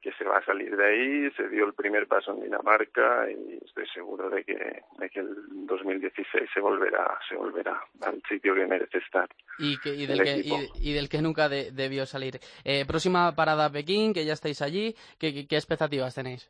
que 0.00 0.12
se 0.12 0.24
va 0.24 0.38
a 0.38 0.44
salir 0.44 0.76
de 0.76 0.86
ahí, 0.86 1.30
se 1.32 1.48
dio 1.48 1.66
el 1.66 1.74
primer 1.74 2.06
paso 2.06 2.32
en 2.32 2.42
Dinamarca 2.42 3.28
y 3.30 3.58
estoy 3.64 3.86
seguro 3.88 4.30
de 4.30 4.44
que, 4.44 4.82
de 4.98 5.10
que 5.10 5.20
el 5.20 5.34
2016 5.66 6.48
se 6.52 6.60
volverá, 6.60 7.18
se 7.28 7.34
volverá 7.34 7.80
al 8.02 8.22
sitio 8.28 8.54
que 8.54 8.66
merece 8.66 8.98
estar. 8.98 9.28
Y, 9.58 9.78
que, 9.80 9.90
y, 9.90 10.06
del, 10.06 10.22
que, 10.22 10.68
y, 10.80 10.92
del 10.92 11.08
que 11.08 11.20
nunca 11.20 11.48
debió 11.48 12.06
salir. 12.06 12.38
Eh, 12.64 12.84
próxima 12.86 13.34
parada 13.34 13.70
Pekín, 13.70 14.14
que 14.14 14.24
ya 14.24 14.34
estáis 14.34 14.62
allí, 14.62 14.94
¿qué, 15.18 15.46
qué 15.48 15.56
expectativas 15.56 16.14
tenéis? 16.14 16.48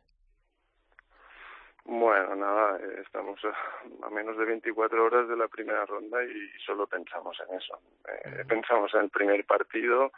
Bueno, 1.91 2.35
nada, 2.35 2.77
eh, 2.77 3.01
estamos 3.03 3.39
a, 3.45 4.09
menos 4.11 4.37
de 4.37 4.45
24 4.45 5.05
horas 5.05 5.27
de 5.27 5.35
la 5.35 5.47
primera 5.47 5.87
ronda 5.87 6.23
y 6.23 6.49
solo 6.63 6.85
pensamos 6.85 7.35
en 7.49 7.57
eso. 7.57 7.79
Eh, 8.07 8.43
pensamos 8.47 8.93
en 8.93 9.01
el 9.01 9.09
primer 9.09 9.43
partido, 9.45 10.11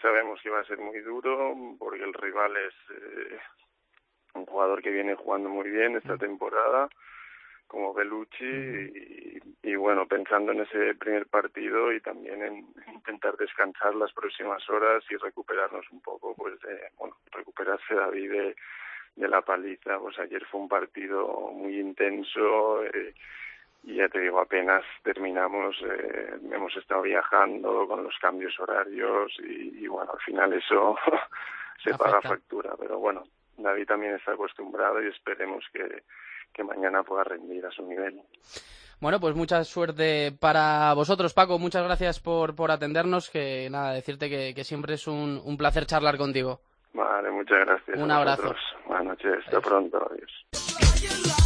sabemos 0.00 0.40
que 0.42 0.50
va 0.50 0.60
a 0.60 0.64
ser 0.64 0.78
muy 0.78 1.00
duro 1.00 1.54
porque 1.78 2.04
el 2.04 2.14
rival 2.14 2.56
es 2.56 2.74
eh, 2.96 3.38
un 4.34 4.46
jugador 4.46 4.82
que 4.82 4.90
viene 4.90 5.14
jugando 5.14 5.48
muy 5.48 5.70
bien 5.70 5.96
esta 5.96 6.16
temporada 6.16 6.88
como 7.66 7.94
Belucci 7.94 8.44
y, 8.44 9.40
y, 9.62 9.74
bueno, 9.76 10.06
pensando 10.06 10.52
en 10.52 10.60
ese 10.60 10.94
primer 10.94 11.26
partido 11.26 11.90
y 11.90 12.00
también 12.00 12.42
en 12.42 12.66
intentar 12.92 13.36
descansar 13.38 13.94
las 13.94 14.12
próximas 14.12 14.68
horas 14.68 15.02
y 15.10 15.16
recuperarnos 15.16 15.90
un 15.90 16.02
poco, 16.02 16.34
pues 16.34 16.60
de, 16.60 16.90
bueno, 16.98 17.16
recuperarse 17.32 17.94
David 17.94 18.30
de 18.30 18.56
de 19.16 19.28
la 19.28 19.42
paliza. 19.42 19.98
Pues 19.98 20.18
ayer 20.18 20.44
fue 20.46 20.60
un 20.60 20.68
partido 20.68 21.50
muy 21.52 21.78
intenso 21.78 22.84
eh, 22.84 23.14
y 23.84 23.96
ya 23.96 24.08
te 24.08 24.20
digo, 24.20 24.40
apenas 24.40 24.84
terminamos, 25.02 25.76
eh, 25.82 26.38
hemos 26.52 26.76
estado 26.76 27.02
viajando 27.02 27.86
con 27.88 28.04
los 28.04 28.16
cambios 28.20 28.58
horarios 28.60 29.32
y, 29.40 29.86
bueno, 29.88 30.12
al 30.12 30.20
final 30.20 30.52
eso 30.52 30.96
se 31.84 31.94
paga 31.94 32.20
factura. 32.20 32.74
Pero 32.78 32.98
bueno, 32.98 33.24
David 33.56 33.86
también 33.86 34.14
está 34.14 34.32
acostumbrado 34.32 35.02
y 35.02 35.08
esperemos 35.08 35.64
que, 35.72 36.04
que 36.52 36.62
mañana 36.62 37.02
pueda 37.02 37.24
rendir 37.24 37.66
a 37.66 37.70
su 37.70 37.82
nivel. 37.86 38.22
Bueno, 39.00 39.18
pues 39.18 39.34
mucha 39.34 39.64
suerte 39.64 40.30
para 40.30 40.94
vosotros, 40.94 41.34
Paco. 41.34 41.58
Muchas 41.58 41.82
gracias 41.82 42.20
por, 42.20 42.54
por 42.54 42.70
atendernos. 42.70 43.30
Que 43.30 43.68
nada, 43.68 43.94
decirte 43.94 44.30
que, 44.30 44.54
que 44.54 44.62
siempre 44.62 44.94
es 44.94 45.08
un, 45.08 45.42
un 45.44 45.58
placer 45.58 45.86
charlar 45.86 46.16
contigo. 46.16 46.60
Vale, 46.94 47.32
muchas 47.32 47.58
gracias. 47.66 47.98
Un 47.98 48.12
abrazo. 48.12 48.54
Buenas 48.86 49.06
noches, 49.06 49.38
hasta 49.44 49.60
pronto, 49.60 50.08
adiós. 50.08 51.41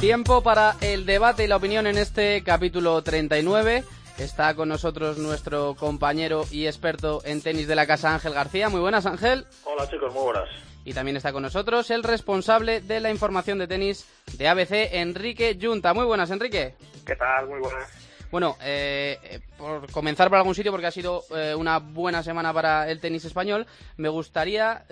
Tiempo 0.00 0.42
para 0.42 0.76
el 0.80 1.04
debate 1.04 1.44
y 1.44 1.46
la 1.46 1.56
opinión 1.56 1.86
en 1.86 1.98
este 1.98 2.42
capítulo 2.42 3.02
39. 3.02 3.84
Está 4.16 4.54
con 4.54 4.70
nosotros 4.70 5.18
nuestro 5.18 5.74
compañero 5.74 6.46
y 6.50 6.66
experto 6.66 7.20
en 7.26 7.42
tenis 7.42 7.68
de 7.68 7.74
la 7.74 7.86
casa, 7.86 8.14
Ángel 8.14 8.32
García. 8.32 8.70
Muy 8.70 8.80
buenas, 8.80 9.04
Ángel. 9.04 9.44
Hola, 9.64 9.86
chicos, 9.90 10.10
muy 10.14 10.22
buenas. 10.22 10.48
Y 10.86 10.94
también 10.94 11.18
está 11.18 11.34
con 11.34 11.42
nosotros 11.42 11.90
el 11.90 12.02
responsable 12.02 12.80
de 12.80 13.00
la 13.00 13.10
información 13.10 13.58
de 13.58 13.68
tenis 13.68 14.06
de 14.38 14.48
ABC, 14.48 14.88
Enrique 14.92 15.58
Junta. 15.60 15.92
Muy 15.92 16.06
buenas, 16.06 16.30
Enrique. 16.30 16.76
¿Qué 17.04 17.16
tal? 17.16 17.48
Muy 17.48 17.60
buenas. 17.60 17.99
Bueno, 18.30 18.56
eh, 18.62 19.18
eh, 19.24 19.40
por 19.58 19.90
comenzar 19.90 20.28
por 20.28 20.38
algún 20.38 20.54
sitio, 20.54 20.70
porque 20.70 20.86
ha 20.86 20.92
sido 20.92 21.24
eh, 21.36 21.52
una 21.56 21.78
buena 21.80 22.22
semana 22.22 22.52
para 22.52 22.88
el 22.88 23.00
tenis 23.00 23.24
español, 23.24 23.66
me 23.96 24.08
gustaría 24.08 24.84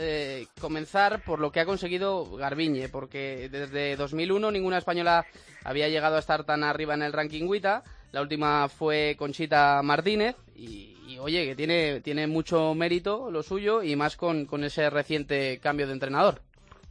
comenzar 0.61 1.23
por 1.23 1.39
lo 1.39 1.53
que 1.53 1.61
ha 1.61 1.67
conseguido 1.67 2.37
Garbiñe, 2.37 2.89
porque 2.89 3.49
desde 3.51 3.97
2001 3.97 4.51
ninguna 4.51 4.79
española 4.79 5.25
había 5.65 5.89
llegado 5.89 6.17
a 6.17 6.21
estar 6.21 6.45
tan 6.45 6.65
arriba 6.65 6.95
en 6.95 7.03
el 7.03 7.13
ranking 7.13 7.47
WITA. 7.47 7.85
La 8.11 8.23
última 8.23 8.69
fue 8.69 9.15
Conchita 9.19 9.81
Martínez 9.83 10.35
y, 10.57 11.19
oye, 11.21 11.45
que 11.45 11.55
tiene, 11.55 12.01
tiene 12.01 12.27
mucho 12.27 12.75
mérito 12.75 13.31
lo 13.31 13.43
suyo 13.43 13.83
y 13.83 13.95
más 13.95 14.17
con, 14.17 14.47
con 14.47 14.65
ese 14.65 14.91
reciente 14.91 15.61
cambio 15.63 15.87
de 15.87 15.93
entrenador. 15.93 16.43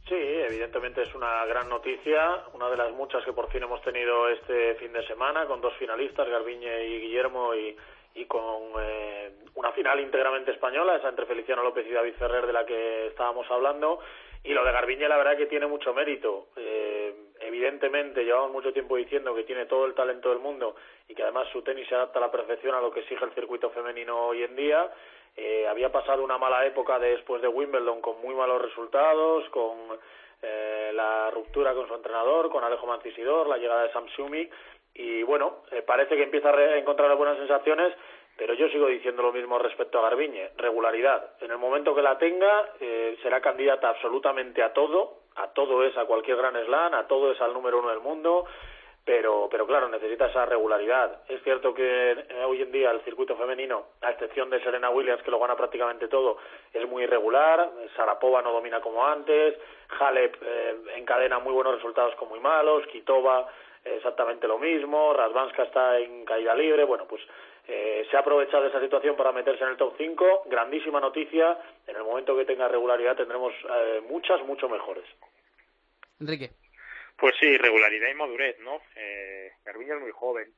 Sí, 0.08 0.14
evidentemente 0.14 1.02
es 1.02 1.14
una 1.14 1.44
gran 1.44 1.68
noticia, 1.68 2.44
una 2.54 2.70
de 2.70 2.78
las 2.78 2.92
muchas 2.92 3.22
que 3.26 3.34
por 3.34 3.50
fin 3.50 3.62
hemos 3.62 3.82
tenido 3.82 4.26
este 4.30 4.74
fin 4.76 4.90
de 4.90 5.06
semana, 5.06 5.44
con 5.44 5.60
dos 5.60 5.74
finalistas, 5.74 6.26
Garbiñe 6.26 6.86
y 6.86 7.00
Guillermo, 7.00 7.54
y, 7.54 7.76
con 8.26 8.72
eh, 8.80 9.30
una 9.54 9.70
final 9.72 10.00
íntegramente 10.00 10.50
española, 10.50 10.96
esa 10.96 11.10
entre 11.10 11.26
Feliciano 11.26 11.62
López 11.62 11.86
y 11.86 11.92
David 11.92 12.14
Ferrer 12.18 12.46
de 12.46 12.52
la 12.52 12.64
que 12.64 13.08
estábamos 13.08 13.48
hablando. 13.50 14.00
Y 14.42 14.54
lo 14.54 14.64
de 14.64 14.72
Garbiñe, 14.72 15.08
la 15.08 15.18
verdad 15.18 15.36
que 15.36 15.46
tiene 15.46 15.66
mucho 15.66 15.92
mérito. 15.92 16.48
Eh, 16.56 17.14
evidentemente, 17.40 18.24
llevamos 18.24 18.50
mucho 18.50 18.72
tiempo 18.72 18.96
diciendo 18.96 19.34
que 19.34 19.44
tiene 19.44 19.66
todo 19.66 19.84
el 19.84 19.94
talento 19.94 20.30
del 20.30 20.38
mundo 20.38 20.74
y 21.06 21.14
que 21.14 21.22
además 21.22 21.48
su 21.52 21.62
tenis 21.62 21.86
se 21.86 21.94
adapta 21.94 22.18
a 22.18 22.22
la 22.22 22.30
perfección 22.30 22.74
a 22.74 22.80
lo 22.80 22.90
que 22.90 23.00
exige 23.00 23.24
el 23.24 23.32
circuito 23.32 23.70
femenino 23.70 24.28
hoy 24.28 24.42
en 24.42 24.56
día. 24.56 24.90
Eh, 25.38 25.66
había 25.68 25.90
pasado 25.90 26.22
una 26.22 26.36
mala 26.36 26.66
época 26.66 26.98
después 26.98 27.40
de 27.40 27.48
Wimbledon 27.48 28.00
con 28.00 28.20
muy 28.20 28.34
malos 28.34 28.60
resultados, 28.60 29.48
con 29.50 29.98
eh, 30.42 30.90
la 30.92 31.30
ruptura 31.30 31.74
con 31.74 31.86
su 31.86 31.94
entrenador, 31.94 32.50
con 32.50 32.64
Alejo 32.64 32.86
Mancisidor, 32.86 33.46
la 33.46 33.56
llegada 33.56 33.84
de 33.84 33.92
Sam 33.92 34.08
Sumi 34.16 34.48
y 34.98 35.22
bueno, 35.22 35.58
eh, 35.70 35.82
parece 35.82 36.16
que 36.16 36.24
empieza 36.24 36.50
a 36.50 36.76
encontrar 36.76 37.14
buenas 37.16 37.38
sensaciones, 37.38 37.94
pero 38.36 38.54
yo 38.54 38.68
sigo 38.68 38.88
diciendo 38.88 39.22
lo 39.22 39.32
mismo 39.32 39.56
respecto 39.58 39.98
a 39.98 40.02
Garbiñe, 40.02 40.50
regularidad. 40.56 41.34
En 41.40 41.52
el 41.52 41.58
momento 41.58 41.94
que 41.94 42.02
la 42.02 42.18
tenga, 42.18 42.70
eh, 42.80 43.16
será 43.22 43.40
candidata 43.40 43.90
absolutamente 43.90 44.60
a 44.60 44.72
todo, 44.72 45.20
a 45.36 45.52
todo 45.52 45.84
es 45.84 45.96
a 45.96 46.04
cualquier 46.04 46.36
gran 46.36 46.56
slam, 46.64 46.94
a 46.94 47.06
todo 47.06 47.30
es 47.30 47.40
al 47.40 47.52
número 47.52 47.78
uno 47.78 47.90
del 47.90 48.00
mundo, 48.00 48.46
pero, 49.08 49.48
pero 49.50 49.66
claro, 49.66 49.88
necesita 49.88 50.26
esa 50.26 50.44
regularidad. 50.44 51.22
Es 51.30 51.42
cierto 51.42 51.72
que 51.72 52.10
eh, 52.10 52.44
hoy 52.46 52.60
en 52.60 52.70
día 52.70 52.90
el 52.90 53.00
circuito 53.00 53.34
femenino, 53.36 53.86
a 54.02 54.10
excepción 54.10 54.50
de 54.50 54.62
Serena 54.62 54.90
Williams, 54.90 55.22
que 55.22 55.30
lo 55.30 55.38
gana 55.38 55.56
prácticamente 55.56 56.08
todo, 56.08 56.36
es 56.74 56.86
muy 56.86 57.04
irregular. 57.04 57.70
Sarapova 57.96 58.42
no 58.42 58.52
domina 58.52 58.82
como 58.82 59.06
antes, 59.06 59.54
Halep 59.98 60.36
eh, 60.42 60.76
encadena 60.96 61.38
muy 61.38 61.54
buenos 61.54 61.76
resultados 61.76 62.14
con 62.16 62.28
muy 62.28 62.38
malos, 62.38 62.86
Kitova 62.88 63.48
exactamente 63.82 64.46
lo 64.46 64.58
mismo, 64.58 65.14
Rasvanska 65.14 65.62
está 65.62 65.98
en 65.98 66.26
caída 66.26 66.54
libre. 66.54 66.84
Bueno, 66.84 67.06
pues 67.08 67.22
eh, 67.66 68.06
se 68.10 68.16
ha 68.18 68.20
aprovechado 68.20 68.66
esa 68.66 68.78
situación 68.78 69.16
para 69.16 69.32
meterse 69.32 69.64
en 69.64 69.70
el 69.70 69.78
top 69.78 69.94
5. 69.96 70.42
Grandísima 70.50 71.00
noticia. 71.00 71.56
En 71.86 71.96
el 71.96 72.04
momento 72.04 72.36
que 72.36 72.44
tenga 72.44 72.68
regularidad 72.68 73.16
tendremos 73.16 73.54
eh, 73.70 74.02
muchas, 74.06 74.44
mucho 74.44 74.68
mejores. 74.68 75.04
Enrique. 76.20 76.50
Pues 77.18 77.34
sí, 77.40 77.58
regularidad 77.58 78.08
y 78.10 78.14
madurez, 78.14 78.58
¿no? 78.60 78.80
Eh, 78.94 79.50
es 79.66 80.00
muy 80.00 80.12
joven. 80.12 80.52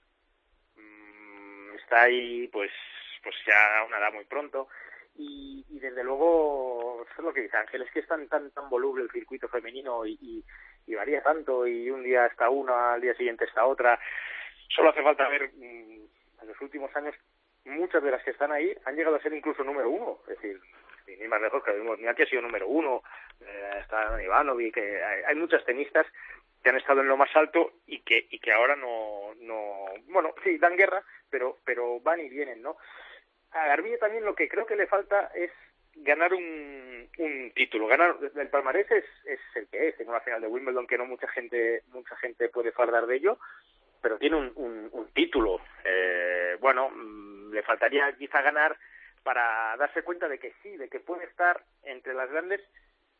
Mm, 0.76 1.74
está 1.76 2.02
ahí, 2.02 2.48
pues, 2.48 2.70
pues 3.22 3.34
ya 3.46 3.78
a 3.78 3.84
una 3.84 3.98
edad 3.98 4.12
muy 4.12 4.24
pronto. 4.26 4.68
Y, 5.16 5.64
desde 5.68 6.04
luego, 6.04 7.02
eso 7.04 7.14
es 7.18 7.24
lo 7.24 7.32
que 7.32 7.42
dice 7.42 7.56
Ángel, 7.56 7.82
es 7.82 7.90
que 7.90 8.00
es 8.00 8.06
tan, 8.06 8.28
tan, 8.28 8.50
voluble 8.68 9.04
el 9.04 9.10
circuito 9.10 9.48
femenino 9.48 10.04
y, 10.06 10.44
y, 10.86 10.94
varía 10.94 11.22
tanto 11.22 11.66
y 11.66 11.90
un 11.90 12.02
día 12.02 12.26
está 12.26 12.50
una, 12.50 12.94
al 12.94 13.00
día 13.00 13.14
siguiente 13.14 13.46
está 13.46 13.64
otra. 13.64 13.98
Solo 14.68 14.90
hace 14.90 15.02
falta 15.02 15.28
ver 15.28 15.50
mm, 15.54 15.62
en 16.42 16.46
los 16.46 16.60
últimos 16.60 16.94
años 16.94 17.14
muchas 17.64 18.02
de 18.02 18.10
las 18.10 18.22
que 18.22 18.32
están 18.32 18.52
ahí 18.52 18.74
han 18.84 18.96
llegado 18.96 19.16
a 19.16 19.22
ser 19.22 19.32
incluso 19.32 19.64
número 19.64 19.88
uno. 19.88 20.18
Es 20.28 20.36
decir, 20.36 20.60
ni 21.18 21.28
más 21.28 21.40
lejos 21.40 21.62
que 21.64 21.72
vimos, 21.72 21.98
ni 21.98 22.06
ha 22.06 22.14
sido 22.14 22.42
número 22.42 22.68
uno, 22.68 23.02
eh, 23.40 23.80
está 23.80 24.22
Ivanovic, 24.22 24.74
que 24.74 25.02
hay, 25.02 25.34
muchas 25.34 25.64
tenistas 25.64 26.06
que 26.62 26.70
han 26.70 26.76
estado 26.76 27.00
en 27.00 27.08
lo 27.08 27.16
más 27.16 27.34
alto 27.34 27.72
y 27.86 28.00
que 28.00 28.26
y 28.30 28.38
que 28.38 28.52
ahora 28.52 28.76
no 28.76 29.34
no 29.40 29.86
bueno 30.08 30.34
sí 30.44 30.58
dan 30.58 30.76
guerra 30.76 31.02
pero 31.30 31.58
pero 31.64 32.00
van 32.00 32.20
y 32.20 32.28
vienen 32.28 32.62
no 32.62 32.76
a 33.52 33.66
Garbiñe 33.66 33.98
también 33.98 34.24
lo 34.24 34.34
que 34.34 34.48
creo 34.48 34.66
que 34.66 34.76
le 34.76 34.86
falta 34.86 35.30
es 35.34 35.50
ganar 35.94 36.32
un, 36.32 37.08
un 37.18 37.52
título. 37.54 37.86
Ganar 37.86 38.16
el 38.36 38.48
palmarés 38.48 38.90
es, 38.90 39.04
es 39.24 39.40
el 39.54 39.68
que 39.68 39.88
es 39.88 40.00
en 40.00 40.08
una 40.08 40.20
final 40.20 40.40
de 40.40 40.46
Wimbledon 40.46 40.86
que 40.86 40.98
no 40.98 41.04
mucha 41.06 41.28
gente 41.28 41.82
mucha 41.88 42.16
gente 42.16 42.48
puede 42.48 42.72
fardar 42.72 43.06
de 43.06 43.16
ello 43.16 43.38
pero 44.02 44.16
tiene 44.16 44.36
un, 44.36 44.52
un, 44.54 44.88
un 44.92 45.12
título. 45.12 45.60
Eh, 45.84 46.56
bueno 46.60 46.90
mm, 46.90 47.52
le 47.52 47.62
faltaría 47.62 48.12
quizá 48.16 48.40
ganar 48.42 48.76
para 49.22 49.76
darse 49.76 50.02
cuenta 50.02 50.28
de 50.28 50.38
que 50.38 50.54
sí 50.62 50.76
de 50.76 50.88
que 50.88 51.00
puede 51.00 51.24
estar 51.24 51.62
entre 51.82 52.14
las 52.14 52.30
grandes 52.30 52.60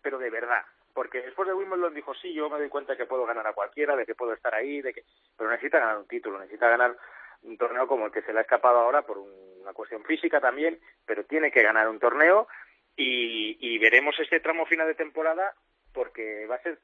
pero 0.03 0.19
de 0.19 0.31
verdad 0.31 0.65
porque 0.95 1.23
después 1.23 1.47
de 1.49 1.55
Wimbledon 1.55 1.95
dijo, 1.95 2.15
sí, 2.15 2.33
yo 2.33 2.49
me 2.51 2.59
doy 2.59 2.69
cuenta 2.69 2.97
que 2.97 3.07
puedo 3.07 3.27
ganar 3.27 3.47
a 3.47 3.53
cualquiera, 3.53 3.97
de 3.97 4.07
que 4.07 4.15
puedo 4.15 4.33
estar 4.33 4.55
ahí, 4.55 4.81
de 4.81 4.93
que... 4.93 5.05
pero 5.37 5.51
necesita 5.51 5.79
ganar 5.79 5.99
un 5.99 6.07
título, 6.07 6.39
necesita 6.39 6.69
ganar 6.69 6.97
un 7.43 7.57
torneo 7.57 7.87
como 7.87 8.07
el 8.07 8.13
que 8.13 8.23
se 8.23 8.33
le 8.33 8.41
ha 8.41 8.43
escapado 8.43 8.79
ahora 8.79 9.03
por 9.03 9.19
una 9.19 9.73
cuestión 9.73 10.05
física 10.05 10.41
también, 10.41 10.79
pero 11.07 11.25
tiene 11.25 11.51
que 11.51 11.63
ganar 11.63 11.89
un 11.89 11.99
torneo 11.99 12.49
y, 12.97 13.57
y 13.61 13.79
veremos 13.79 14.19
este 14.19 14.41
tramo 14.41 14.67
final 14.67 14.87
de 14.87 14.95
temporada 14.95 15.55
porque 15.93 16.47
va 16.47 16.57
a 16.57 16.63
ser 16.63 16.79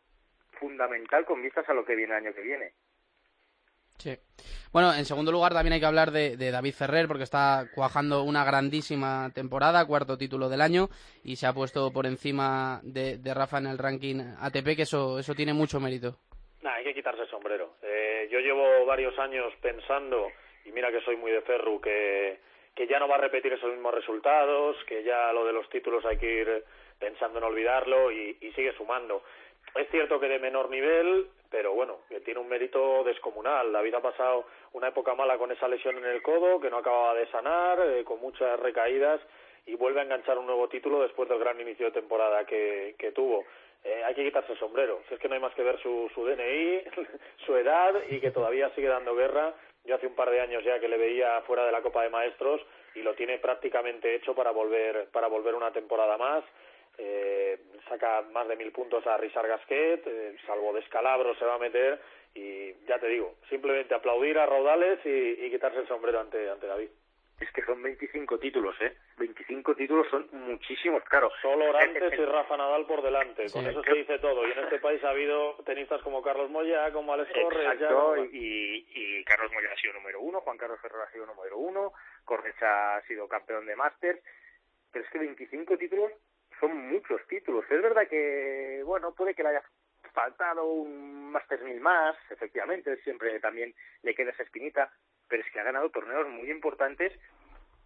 fundamental 0.59 1.25
con 1.25 1.43
vistas 1.43 1.69
a 1.69 1.75
lo 1.75 1.85
que 1.85 1.95
viene 1.95 2.17
el 2.17 2.25
año 2.25 2.35
que 2.35 2.43
viene. 2.43 2.73
Sí. 3.99 4.17
Bueno, 4.73 4.93
en 4.95 5.05
segundo 5.05 5.33
lugar 5.33 5.53
también 5.53 5.75
hay 5.75 5.81
que 5.81 5.87
hablar 5.87 6.11
de, 6.11 6.37
David 6.37 6.75
Ferrer 6.75 7.09
porque 7.09 7.25
está 7.25 7.67
cuajando 7.75 8.23
una 8.23 8.45
grandísima 8.45 9.31
temporada, 9.35 9.87
cuarto 9.87 10.19
título 10.19 10.49
del 10.49 10.61
año 10.61 10.89
y 11.25 11.37
se 11.37 11.47
ha 11.47 11.53
puesto 11.53 11.91
por 11.93 12.07
encima 12.07 12.81
de, 12.83 13.19
de 13.19 13.35
Rafa 13.35 13.59
en 13.59 13.67
el 13.67 13.79
ranking 13.79 14.21
ATP, 14.41 14.77
que 14.77 14.83
eso, 14.83 15.19
eso 15.19 15.35
tiene 15.35 15.55
mucho 15.55 15.81
mérito. 15.81 16.19
Hay 16.65 16.85
que 16.85 16.95
quitarse 16.95 17.23
el 17.23 17.31
sombrero. 17.31 17.77
Eh, 17.83 18.29
yo 18.31 18.41
llevo 18.41 18.85
varios 18.85 19.19
años 19.19 19.53
pensando, 19.61 20.29
y 20.65 20.73
mira 20.73 20.91
que 20.91 21.01
soy 21.01 21.17
muy 21.17 21.31
de 21.31 21.41
Ferru, 21.43 21.81
que, 21.81 22.39
que 22.75 22.87
ya 22.87 22.99
no 22.99 23.09
va 23.09 23.17
a 23.17 23.21
repetir 23.21 23.53
esos 23.53 23.71
mismos 23.71 23.95
resultados, 23.95 24.77
que 24.87 25.03
ya 25.05 25.33
lo 25.33 25.47
de 25.47 25.53
los 25.53 25.69
títulos 25.71 26.05
hay 26.05 26.19
que 26.19 26.41
ir 26.41 26.65
pensando 26.99 27.39
en 27.39 27.45
olvidarlo 27.45 28.11
y, 28.11 28.37
y 28.41 28.53
sigue 28.53 28.75
sumando. 28.77 29.23
Es 29.75 29.89
cierto 29.91 30.19
que 30.19 30.29
de 30.29 30.39
menor 30.39 30.71
nivel, 30.71 31.29
pero 31.51 31.73
bueno, 31.75 31.99
que 32.09 32.21
tiene 32.21 32.41
un 32.41 32.49
mérito 32.49 33.05
descomunal. 33.05 33.73
David 33.73 33.95
ha 33.95 34.03
pasado 34.03 34.47
una 34.73 34.89
época 34.89 35.15
mala 35.15 35.39
con 35.39 35.51
esa 35.53 35.69
lesión 35.69 35.97
en 35.99 36.05
el 36.05 36.23
codo, 36.23 36.61
que 36.61 36.71
no 36.71 36.79
acababa 36.79 37.15
de 37.15 37.27
sanar, 37.29 37.81
eh, 37.81 38.05
con 38.05 38.21
muchas 38.21 38.59
recaídas, 38.61 39.21
y 39.67 39.75
vuelve 39.75 40.01
a 40.01 40.05
enganchar 40.05 40.39
un 40.39 40.47
nuevo 40.47 40.69
título 40.69 41.03
después 41.03 41.29
del 41.29 41.39
gran 41.39 41.61
inicio 41.61 41.87
de 41.87 41.93
temporada 41.93 42.45
que, 42.45 42.95
que 42.99 43.13
tuvo. 43.13 43.45
Eh, 43.85 44.03
hay 44.05 44.15
que 44.15 44.25
quitarse 44.25 44.53
el 44.53 44.59
sombrero. 44.59 45.01
Si 45.09 45.15
es 45.15 45.21
que 45.21 45.29
no 45.29 45.35
hay 45.35 45.41
más 45.41 45.55
que 45.55 45.63
ver 45.63 45.81
su, 45.81 46.11
su 46.15 46.25
DNI, 46.25 46.83
su 47.47 47.57
edad, 47.57 47.95
y 48.09 48.21
que 48.21 48.31
todavía 48.31 48.71
sigue 48.75 48.89
dando 48.89 49.15
guerra. 49.15 49.55
Yo 49.85 49.95
hace 49.95 50.07
un 50.07 50.15
par 50.15 50.31
de 50.31 50.41
años 50.41 50.65
ya 50.65 50.81
que 50.81 50.89
le 50.89 50.97
veía 50.97 51.43
fuera 51.43 51.65
de 51.65 51.73
la 51.73 51.83
Copa 51.83 52.03
de 52.03 52.11
Maestros 52.11 52.61
y 52.97 53.03
lo 53.03 53.15
tiene 53.15 53.39
prácticamente 53.39 54.15
hecho 54.17 54.35
para 54.35 54.51
volver, 54.51 55.09
para 55.11 55.29
volver 55.29 55.55
una 55.55 55.71
temporada 55.71 56.17
más 56.17 56.43
eh, 56.99 57.59
saca 57.89 58.23
más 58.33 58.49
de 58.49 58.57
mil 58.57 58.73
puntos 58.73 59.07
a 59.07 59.17
Richard 59.17 59.49
Gasquet, 59.49 60.07
eh, 60.07 60.37
salvo 60.47 60.73
descalabro 60.73 61.35
se 61.37 61.45
va 61.45 61.55
a 61.55 61.59
meter 61.59 62.01
y 62.35 62.75
ya 62.87 62.99
te 62.99 63.09
digo, 63.09 63.37
simplemente 63.49 63.95
aplaudir 63.95 64.39
a 64.39 64.47
Raudales 64.47 65.01
y, 65.05 65.45
y 65.45 65.51
quitarse 65.51 65.81
el 65.81 65.89
sombrero 65.89 66.21
ante, 66.21 66.51
ante 66.51 66.67
David. 66.67 66.91
Es 67.41 67.53
que 67.53 67.63
son 67.65 67.83
25 67.83 68.39
títulos, 68.39 68.75
¿eh? 68.81 68.97
25 69.19 69.75
títulos 69.75 70.07
son 70.11 70.27
muchísimos, 70.33 71.03
claro. 71.05 71.31
Solo 71.43 71.69
Orantes 71.69 72.19
y 72.19 72.25
Rafa 72.25 72.57
Nadal 72.57 72.87
por 72.87 73.03
delante, 73.03 73.47
sí. 73.49 73.53
con 73.53 73.67
eso 73.67 73.83
se 73.83 73.93
dice 73.93 74.19
todo. 74.21 74.49
Y 74.49 74.53
en 74.53 74.61
este 74.61 74.79
país 74.79 75.05
ha 75.05 75.11
habido 75.11 75.55
tenistas 75.67 76.01
como 76.01 76.23
Carlos 76.23 76.49
Moya, 76.49 76.91
como 76.93 77.13
Alex 77.13 77.31
Correa. 77.35 77.75
Exacto, 77.75 78.25
y, 78.25 78.87
y 78.89 79.25
Carlos 79.25 79.53
Moya 79.53 79.69
ha 79.71 79.77
sido 79.77 79.93
número 79.93 80.21
uno, 80.21 80.41
Juan 80.41 80.57
Carlos 80.57 80.81
Ferrer 80.81 81.03
ha 81.03 81.13
sido 81.13 81.27
número 81.27 81.59
uno, 81.59 81.93
Correcha 82.25 82.97
ha 82.97 83.03
sido 83.03 83.29
campeón 83.29 83.67
de 83.67 83.77
Masters, 83.77 84.21
pero 84.91 85.05
es 85.05 85.11
que 85.11 85.19
25 85.19 85.77
títulos 85.77 86.13
son 86.61 86.77
muchos 86.89 87.21
títulos. 87.29 87.65
Es 87.71 87.83
verdad 87.83 88.09
que, 88.09 88.83
bueno, 88.85 89.15
puede 89.15 89.35
que 89.35 89.43
le 89.43 89.51
haya 89.51 89.63
faltado 90.13 90.65
un 90.65 91.31
Masters 91.31 91.63
1000 91.63 91.81
más, 91.81 92.17
efectivamente, 92.31 92.97
siempre 93.03 93.39
también 93.41 93.75
le 94.03 94.15
queda 94.15 94.31
esa 94.31 94.45
espinita, 94.45 94.91
pero 95.29 95.43
es 95.43 95.53
que 95.53 95.61
ha 95.61 95.65
ganado 95.65 95.91
torneos 95.91 96.29
muy 96.29 96.51
importantes 96.51 97.13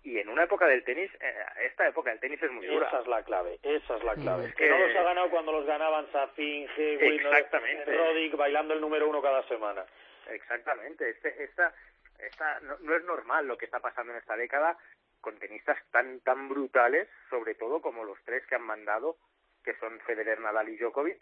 y 0.02 0.18
en 0.18 0.28
una 0.28 0.44
época 0.44 0.66
del 0.66 0.82
tenis, 0.84 1.10
eh, 1.20 1.34
esta 1.66 1.86
época 1.86 2.10
del 2.10 2.20
tenis 2.20 2.42
es 2.42 2.50
muy 2.50 2.66
dura. 2.66 2.88
Esa 2.88 3.00
es 3.00 3.06
la 3.06 3.22
clave, 3.22 3.58
esa 3.62 3.96
es 3.96 4.04
la 4.04 4.14
clave. 4.14 4.46
Es 4.46 4.54
que 4.54 4.68
no 4.70 4.78
los 4.78 4.96
ha 4.96 5.02
ganado 5.02 5.30
cuando 5.30 5.52
los 5.52 5.66
ganaban 5.66 6.10
Safin, 6.10 6.68
Hewitt, 6.76 7.22
Roddick, 7.22 8.36
bailando 8.36 8.74
el 8.74 8.80
número 8.80 9.08
uno 9.08 9.20
cada 9.20 9.46
semana. 9.48 9.84
Exactamente, 10.30 11.10
este, 11.10 11.42
esta, 11.42 11.74
esta 12.18 12.60
no, 12.60 12.78
no 12.80 12.96
es 12.96 13.04
normal 13.04 13.46
lo 13.46 13.58
que 13.58 13.66
está 13.66 13.80
pasando 13.80 14.12
en 14.12 14.18
esta 14.18 14.36
década 14.36 14.78
con 15.20 15.38
tenistas 15.38 15.78
tan 15.90 16.20
tan 16.20 16.48
brutales, 16.48 17.08
sobre 17.28 17.54
todo 17.54 17.80
como 17.80 18.04
los 18.04 18.18
tres 18.24 18.46
que 18.46 18.54
han 18.54 18.62
mandado, 18.62 19.16
que 19.64 19.74
son 19.76 20.00
Federer, 20.00 20.40
Nadal 20.40 20.68
y 20.68 20.76
Djokovic. 20.76 21.18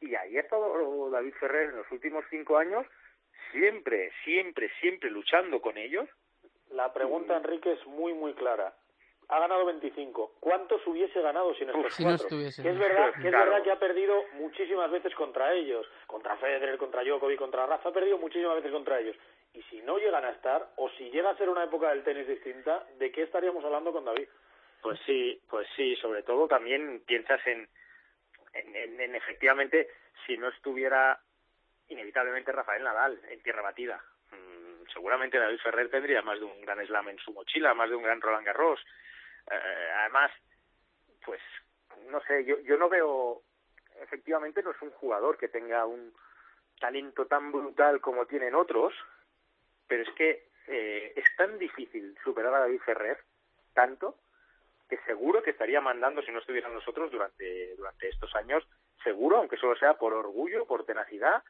Y 0.00 0.14
ahí 0.14 0.36
ha 0.36 0.42
estado 0.42 1.10
David 1.10 1.34
Ferrer 1.34 1.70
en 1.70 1.76
los 1.76 1.90
últimos 1.90 2.24
cinco 2.30 2.56
años, 2.58 2.86
siempre, 3.52 4.12
siempre, 4.24 4.70
siempre 4.80 5.10
luchando 5.10 5.60
con 5.60 5.76
ellos. 5.76 6.08
La 6.70 6.92
pregunta, 6.92 7.36
Enrique, 7.36 7.72
es 7.72 7.86
muy, 7.86 8.12
muy 8.12 8.34
clara. 8.34 8.74
Ha 9.28 9.40
ganado 9.40 9.66
25. 9.66 10.36
¿Cuántos 10.40 10.86
hubiese 10.86 11.20
ganado 11.20 11.54
sin 11.54 11.68
estos 11.68 11.94
si 11.94 12.02
cuatro? 12.02 12.18
No 12.18 12.24
estuviese. 12.24 12.62
Que 12.62 12.70
es 12.70 12.78
verdad, 12.78 13.12
que 13.12 13.28
es 13.28 13.34
claro. 13.34 13.50
verdad 13.50 13.62
que 13.64 13.70
ha 13.70 13.78
perdido 13.78 14.24
muchísimas 14.34 14.90
veces 14.90 15.14
contra 15.14 15.52
ellos. 15.52 15.86
Contra 16.06 16.36
Federer, 16.36 16.78
contra 16.78 17.04
Djokovic, 17.04 17.38
contra 17.38 17.66
Rafa. 17.66 17.90
Ha 17.90 17.92
perdido 17.92 18.16
muchísimas 18.18 18.56
veces 18.56 18.72
contra 18.72 18.98
ellos 19.00 19.16
y 19.54 19.62
si 19.64 19.80
no 19.82 19.98
llegan 19.98 20.24
a 20.24 20.30
estar, 20.30 20.70
o 20.76 20.88
si 20.90 21.10
llega 21.10 21.30
a 21.30 21.36
ser 21.36 21.48
una 21.48 21.64
época 21.64 21.90
del 21.90 22.04
tenis 22.04 22.28
distinta, 22.28 22.86
¿de 22.98 23.10
qué 23.10 23.22
estaríamos 23.22 23.64
hablando 23.64 23.92
con 23.92 24.04
David? 24.04 24.28
Pues 24.82 25.00
sí, 25.04 25.40
pues 25.48 25.66
sí, 25.74 25.96
sobre 25.96 26.22
todo 26.22 26.46
también 26.46 27.02
piensas 27.06 27.44
en, 27.46 27.68
en, 28.54 28.76
en, 28.76 29.00
en 29.00 29.14
efectivamente, 29.14 29.88
si 30.26 30.36
no 30.36 30.48
estuviera 30.48 31.18
inevitablemente 31.88 32.52
Rafael 32.52 32.84
Nadal 32.84 33.20
en 33.30 33.42
tierra 33.42 33.62
batida. 33.62 34.00
Mm, 34.30 34.86
seguramente 34.92 35.38
David 35.38 35.58
Ferrer 35.58 35.90
tendría 35.90 36.22
más 36.22 36.38
de 36.38 36.44
un 36.44 36.60
gran 36.60 36.84
slam 36.86 37.08
en 37.08 37.18
su 37.18 37.32
mochila, 37.32 37.74
más 37.74 37.88
de 37.88 37.96
un 37.96 38.02
gran 38.02 38.20
Roland 38.20 38.46
Garros. 38.46 38.80
Eh, 39.50 39.90
además, 40.00 40.30
pues, 41.24 41.40
no 42.10 42.20
sé, 42.22 42.44
yo, 42.44 42.58
yo 42.60 42.76
no 42.76 42.88
veo, 42.88 43.42
efectivamente 44.00 44.62
no 44.62 44.70
es 44.70 44.82
un 44.82 44.90
jugador 44.90 45.38
que 45.38 45.48
tenga 45.48 45.84
un 45.86 46.12
talento 46.80 47.26
tan 47.26 47.50
brutal 47.52 48.00
como 48.00 48.26
tienen 48.26 48.54
otros, 48.54 48.94
pero 49.86 50.02
es 50.02 50.10
que 50.14 50.48
eh, 50.66 51.12
es 51.16 51.36
tan 51.36 51.58
difícil 51.58 52.16
superar 52.22 52.54
a 52.54 52.60
David 52.60 52.80
Ferrer, 52.80 53.18
tanto, 53.72 54.18
que 54.88 54.98
seguro 54.98 55.42
que 55.42 55.50
estaría 55.50 55.80
mandando 55.80 56.22
si 56.22 56.30
no 56.30 56.38
estuvieran 56.38 56.74
nosotros 56.74 57.10
durante, 57.10 57.74
durante 57.76 58.08
estos 58.08 58.34
años, 58.34 58.66
seguro, 59.02 59.36
aunque 59.36 59.56
solo 59.56 59.76
sea 59.76 59.94
por 59.94 60.12
orgullo, 60.12 60.66
por 60.66 60.84
tenacidad, 60.84 61.42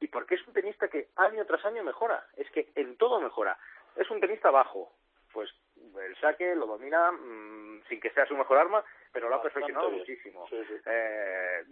y 0.00 0.08
porque 0.08 0.34
es 0.34 0.46
un 0.46 0.52
tenista 0.52 0.88
que 0.88 1.08
año 1.16 1.46
tras 1.46 1.64
año 1.64 1.84
mejora, 1.84 2.26
es 2.36 2.50
que 2.50 2.72
en 2.74 2.96
todo 2.96 3.20
mejora. 3.20 3.56
Es 3.96 4.10
un 4.10 4.20
tenista 4.20 4.50
bajo, 4.50 4.92
pues 5.32 5.50
el 6.00 6.16
saque 6.16 6.54
lo 6.54 6.66
domina 6.66 7.12
mmm, 7.12 7.82
sin 7.88 8.00
que 8.00 8.10
sea 8.10 8.26
su 8.26 8.36
mejor 8.36 8.58
arma, 8.58 8.84
pero 9.12 9.28
lo 9.28 9.34
ha 9.34 9.42
perfeccionado 9.42 9.90
muchísimo. 9.90 10.46
Sí, 10.48 10.62
sí. 10.66 10.74
Eh, 10.86 11.64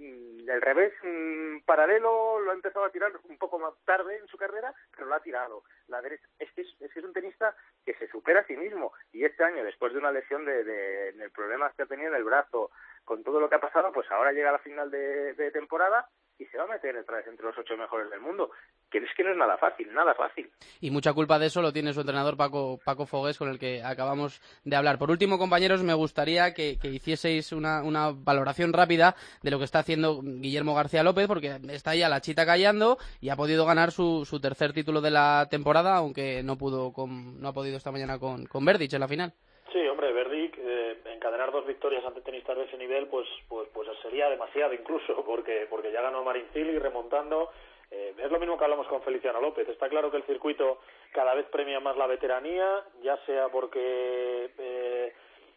el 0.46 0.61
revés 0.61 0.92
mmm, 1.02 1.61
paralelo 1.64 2.40
lo 2.40 2.50
ha 2.50 2.54
empezado 2.54 2.85
a 2.85 2.90
tirar 2.90 3.12
un 3.24 3.38
poco 3.38 3.59
más 3.59 3.74
tarde 3.85 4.18
en 4.18 4.26
su 4.26 4.37
carrera, 4.37 4.74
pero 4.94 5.06
lo 5.06 5.14
ha 5.14 5.22
tirado. 5.22 5.62
La 5.88 6.02
derecha 6.02 6.26
es 6.38 6.50
que 6.52 6.62
es, 6.62 6.68
es, 6.80 6.92
que 6.92 6.98
es 7.00 7.04
un 7.04 7.12
tenista 7.12 7.54
que 7.85 7.94
se 7.94 8.09
supera 8.09 8.40
a 8.40 8.46
sí 8.46 8.56
mismo 8.56 8.92
y 9.12 9.24
este 9.24 9.44
año, 9.44 9.64
después 9.64 9.92
de 9.92 9.98
una 9.98 10.12
lesión 10.12 10.44
de, 10.44 10.64
de, 10.64 11.12
de 11.12 11.30
problemas 11.30 11.74
que 11.74 11.83
ha 11.83 11.87
tenido 11.87 12.11
en 12.11 12.16
el 12.16 12.24
brazo, 12.24 12.70
con 13.04 13.24
todo 13.24 13.40
lo 13.40 13.48
que 13.48 13.56
ha 13.56 13.61
pasado, 13.61 13.92
pues 13.92 14.11
ahora 14.11 14.33
llega 14.33 14.50
a 14.50 14.52
la 14.52 14.59
final 14.59 14.90
de, 14.90 15.33
de 15.35 15.50
temporada 15.50 16.09
y 16.40 16.46
se 16.46 16.57
va 16.57 16.64
a 16.64 16.68
meter 16.68 16.96
otra 16.96 17.18
vez 17.18 17.26
entre 17.26 17.44
los 17.44 17.57
ocho 17.59 17.76
mejores 17.76 18.11
del 18.11 18.20
mundo. 18.20 18.50
Que 18.90 18.98
es 18.98 19.11
que 19.14 19.22
no 19.22 19.31
es 19.31 19.37
nada 19.37 19.59
fácil, 19.59 19.92
nada 19.92 20.14
fácil. 20.14 20.50
Y 20.81 20.90
mucha 20.90 21.12
culpa 21.12 21.38
de 21.38 21.46
eso 21.46 21.61
lo 21.61 21.72
tiene 21.72 21.92
su 21.92 22.00
entrenador 22.00 22.37
Paco, 22.37 22.81
Paco 22.83 23.05
Fogués, 23.05 23.37
con 23.37 23.50
el 23.50 23.59
que 23.59 23.83
acabamos 23.85 24.40
de 24.64 24.74
hablar. 24.74 24.98
Por 24.98 25.11
último, 25.11 25.38
compañeros, 25.38 25.83
me 25.83 25.92
gustaría 25.92 26.55
que, 26.55 26.79
que 26.81 26.88
hicieseis 26.88 27.53
una, 27.53 27.83
una, 27.83 28.12
valoración 28.12 28.72
rápida 28.72 29.14
de 29.42 29.50
lo 29.50 29.59
que 29.59 29.64
está 29.64 29.81
haciendo 29.81 30.20
Guillermo 30.22 30.74
García 30.74 31.03
López, 31.03 31.26
porque 31.29 31.59
está 31.68 31.94
ya 31.94 32.09
la 32.09 32.20
chita 32.20 32.46
callando 32.46 32.96
y 33.20 33.29
ha 33.29 33.37
podido 33.37 33.66
ganar 33.66 33.90
su, 33.90 34.24
su 34.24 34.40
tercer 34.40 34.72
título 34.72 35.03
de 35.03 35.11
la 35.11 35.46
temporada, 35.50 35.96
aunque 35.96 36.42
no 36.42 36.57
pudo 36.57 36.92
con, 36.92 37.40
no 37.40 37.48
ha 37.48 37.53
podido 37.53 37.76
esta 37.76 37.92
mañana 37.92 38.18
con, 38.18 38.46
con 38.46 38.64
Verdic 38.64 38.94
en 38.94 39.00
la 39.00 39.09
final. 39.09 39.35
Sí, 39.72 39.79
hombre, 39.87 40.12
Verdic, 40.12 40.30
eh, 40.70 40.96
encadenar 41.06 41.50
dos 41.50 41.66
victorias 41.66 42.04
ante 42.04 42.20
tenistas 42.20 42.56
de 42.56 42.64
ese 42.64 42.78
nivel, 42.78 43.06
pues, 43.09 43.26
pues, 43.48 43.68
pues 43.72 43.88
sería 44.02 44.28
demasiado 44.30 44.72
incluso, 44.72 45.24
porque, 45.26 45.66
porque 45.68 45.92
ya 45.92 46.02
ganó 46.02 46.22
Marincili 46.22 46.78
remontando. 46.78 47.50
Eh, 47.90 48.14
es 48.16 48.30
lo 48.30 48.38
mismo 48.38 48.56
que 48.56 48.64
hablamos 48.64 48.87
con 48.87 49.02
Feliciano 49.02 49.40
López. 49.40 49.68
Está 49.68 49.88
claro 49.88 50.11
que 50.11 50.18
el 50.18 50.22
circuito 50.24 50.78
cada 51.12 51.35
vez 51.35 51.46
premia 51.46 51.80
más 51.80 51.96
la 51.96 52.06
veteranía, 52.06 52.85
ya 53.02 53.16
sea 53.26 53.48
porque 53.48 54.50
eh, 54.56 55.12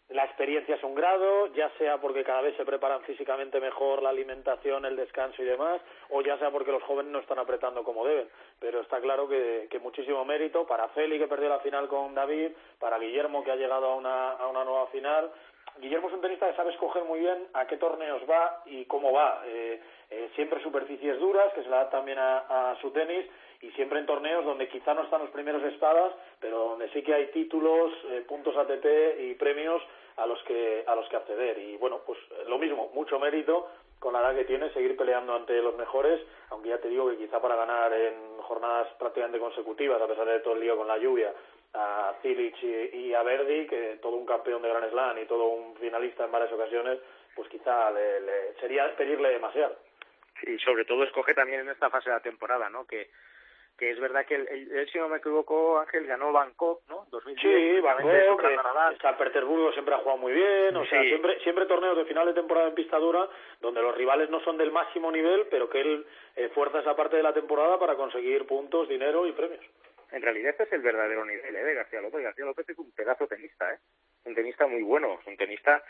la 0.09 0.25
experiencia 0.25 0.75
es 0.75 0.83
un 0.83 0.95
grado, 0.95 1.47
ya 1.53 1.69
sea 1.77 1.99
porque 1.99 2.23
cada 2.23 2.41
vez 2.41 2.55
se 2.57 2.65
preparan 2.65 3.01
físicamente 3.03 3.59
mejor 3.59 4.03
la 4.03 4.09
alimentación, 4.09 4.85
el 4.85 4.95
descanso 4.95 5.41
y 5.41 5.45
demás, 5.45 5.81
o 6.09 6.21
ya 6.21 6.37
sea 6.37 6.51
porque 6.51 6.71
los 6.71 6.83
jóvenes 6.83 7.11
no 7.11 7.19
están 7.19 7.39
apretando 7.39 7.83
como 7.83 8.05
deben. 8.05 8.29
Pero 8.59 8.81
está 8.81 8.99
claro 8.99 9.27
que, 9.27 9.67
que 9.71 9.79
muchísimo 9.79 10.23
mérito 10.25 10.67
para 10.67 10.89
Feli, 10.89 11.17
que 11.17 11.27
perdió 11.27 11.49
la 11.49 11.59
final 11.59 11.87
con 11.87 12.13
David, 12.13 12.51
para 12.79 12.99
Guillermo, 12.99 13.43
que 13.43 13.51
ha 13.51 13.55
llegado 13.55 13.87
a 13.87 13.95
una, 13.95 14.31
a 14.33 14.47
una 14.47 14.63
nueva 14.63 14.87
final. 14.87 15.31
Guillermo 15.79 16.09
es 16.09 16.13
un 16.13 16.21
tenista 16.21 16.47
que 16.47 16.55
sabe 16.55 16.71
escoger 16.71 17.03
muy 17.05 17.19
bien 17.19 17.47
a 17.53 17.65
qué 17.65 17.77
torneos 17.77 18.21
va 18.29 18.61
y 18.65 18.85
cómo 18.85 19.11
va. 19.11 19.41
Eh, 19.45 19.81
eh, 20.11 20.29
siempre 20.35 20.61
superficies 20.61 21.17
duras, 21.19 21.51
que 21.53 21.63
se 21.63 21.69
le 21.69 21.75
adaptan 21.75 22.01
también 22.01 22.19
a 22.19 22.77
su 22.81 22.91
tenis, 22.91 23.25
y 23.63 23.71
siempre 23.71 23.99
en 23.99 24.05
torneos 24.05 24.43
donde 24.43 24.67
quizá 24.67 24.93
no 24.93 25.03
están 25.03 25.21
los 25.21 25.29
primeros 25.29 25.63
espadas, 25.63 26.13
pero 26.39 26.59
donde 26.69 26.89
sí 26.89 27.01
que 27.01 27.13
hay 27.13 27.27
títulos, 27.27 27.93
eh, 28.09 28.23
puntos 28.27 28.55
ATP 28.57 29.21
y 29.21 29.35
premios 29.35 29.81
a 30.17 30.27
los 30.27 30.41
que 30.43 30.83
a 30.85 30.95
los 30.95 31.07
que 31.07 31.15
acceder. 31.15 31.57
Y 31.57 31.77
bueno 31.77 32.01
pues 32.05 32.19
lo 32.47 32.57
mismo 32.59 32.91
mucho 32.93 33.17
mérito 33.19 33.69
con 33.99 34.13
la 34.13 34.19
edad 34.19 34.35
que 34.35 34.43
tiene 34.43 34.69
seguir 34.73 34.97
peleando 34.97 35.33
ante 35.33 35.61
los 35.61 35.77
mejores 35.77 36.19
aunque 36.49 36.69
ya 36.69 36.77
te 36.77 36.89
digo 36.89 37.09
que 37.09 37.17
quizá 37.17 37.41
para 37.41 37.55
ganar 37.55 37.93
en 37.93 38.37
jornadas 38.39 38.89
prácticamente 38.99 39.39
consecutivas 39.39 40.01
a 40.01 40.07
pesar 40.07 40.25
de 40.25 40.41
todo 40.41 40.55
el 40.55 40.59
lío 40.59 40.75
con 40.75 40.87
la 40.87 40.97
lluvia 40.97 41.33
a 41.73 42.13
Cilic 42.21 42.61
y, 42.61 43.13
a 43.13 43.23
Verdi 43.23 43.65
que 43.65 43.97
todo 44.01 44.17
un 44.17 44.25
campeón 44.25 44.61
de 44.61 44.69
Gran 44.69 44.89
Slam 44.89 45.17
y 45.19 45.25
todo 45.25 45.47
un 45.47 45.75
finalista 45.77 46.25
en 46.25 46.31
varias 46.33 46.51
ocasiones 46.51 46.99
pues 47.33 47.47
quizá 47.47 47.89
le, 47.91 48.19
le 48.19 48.53
sería 48.59 48.93
pedirle 48.95 49.29
demasiado. 49.29 49.77
Sí 50.41 50.59
sobre 50.59 50.83
todo 50.83 51.05
escoge 51.05 51.33
también 51.33 51.61
en 51.61 51.69
esta 51.69 51.89
fase 51.89 52.09
de 52.09 52.17
la 52.17 52.21
temporada 52.21 52.69
no 52.69 52.85
que 52.85 53.09
que 53.77 53.89
es 53.89 53.99
verdad 53.99 54.25
que 54.25 54.35
el, 54.35 54.89
si 54.91 54.97
no 54.97 55.09
me 55.09 55.17
equivoco 55.17 55.79
Ángel 55.79 56.05
ganó 56.05 56.31
Bangkok 56.31 56.81
no 56.89 57.05
2010 57.09 57.41
sí 57.41 57.81
Bangkok 57.81 58.41
que 58.41 58.97
San 59.01 59.17
Petersburgo 59.17 59.71
siempre 59.71 59.95
ha 59.95 59.99
jugado 59.99 60.17
muy 60.17 60.33
bien 60.33 60.75
o 60.75 60.85
sea 60.85 61.01
siempre 61.01 61.39
siempre 61.39 61.65
torneos 61.65 61.97
de 61.97 62.05
final 62.05 62.27
de 62.27 62.33
temporada 62.33 62.67
en 62.67 62.75
pista 62.75 62.97
dura 62.97 63.27
donde 63.61 63.81
los 63.81 63.95
rivales 63.95 64.29
no 64.29 64.39
son 64.41 64.57
del 64.57 64.71
máximo 64.71 65.11
nivel 65.11 65.47
pero 65.49 65.69
que 65.69 65.81
él 65.81 66.05
eh, 66.35 66.49
fuerza 66.49 66.79
esa 66.79 66.95
parte 66.95 67.17
de 67.17 67.23
la 67.23 67.33
temporada 67.33 67.79
para 67.79 67.95
conseguir 67.95 68.45
puntos 68.47 68.89
dinero 68.89 69.27
y 69.27 69.31
premios. 69.33 69.63
En 70.11 70.21
realidad 70.21 70.51
este 70.51 70.63
es 70.63 70.73
el 70.73 70.81
verdadero 70.81 71.25
nivel 71.25 71.55
¿eh? 71.55 71.63
de 71.63 71.73
García 71.73 72.01
López. 72.01 72.21
García 72.21 72.45
López 72.45 72.69
es 72.69 72.77
un 72.77 72.91
pedazo 72.91 73.27
tenista 73.27 73.73
¿eh? 73.73 73.79
un 74.25 74.35
tenista 74.35 74.67
muy 74.67 74.83
bueno 74.83 75.19
un 75.25 75.37
tenista 75.37 75.83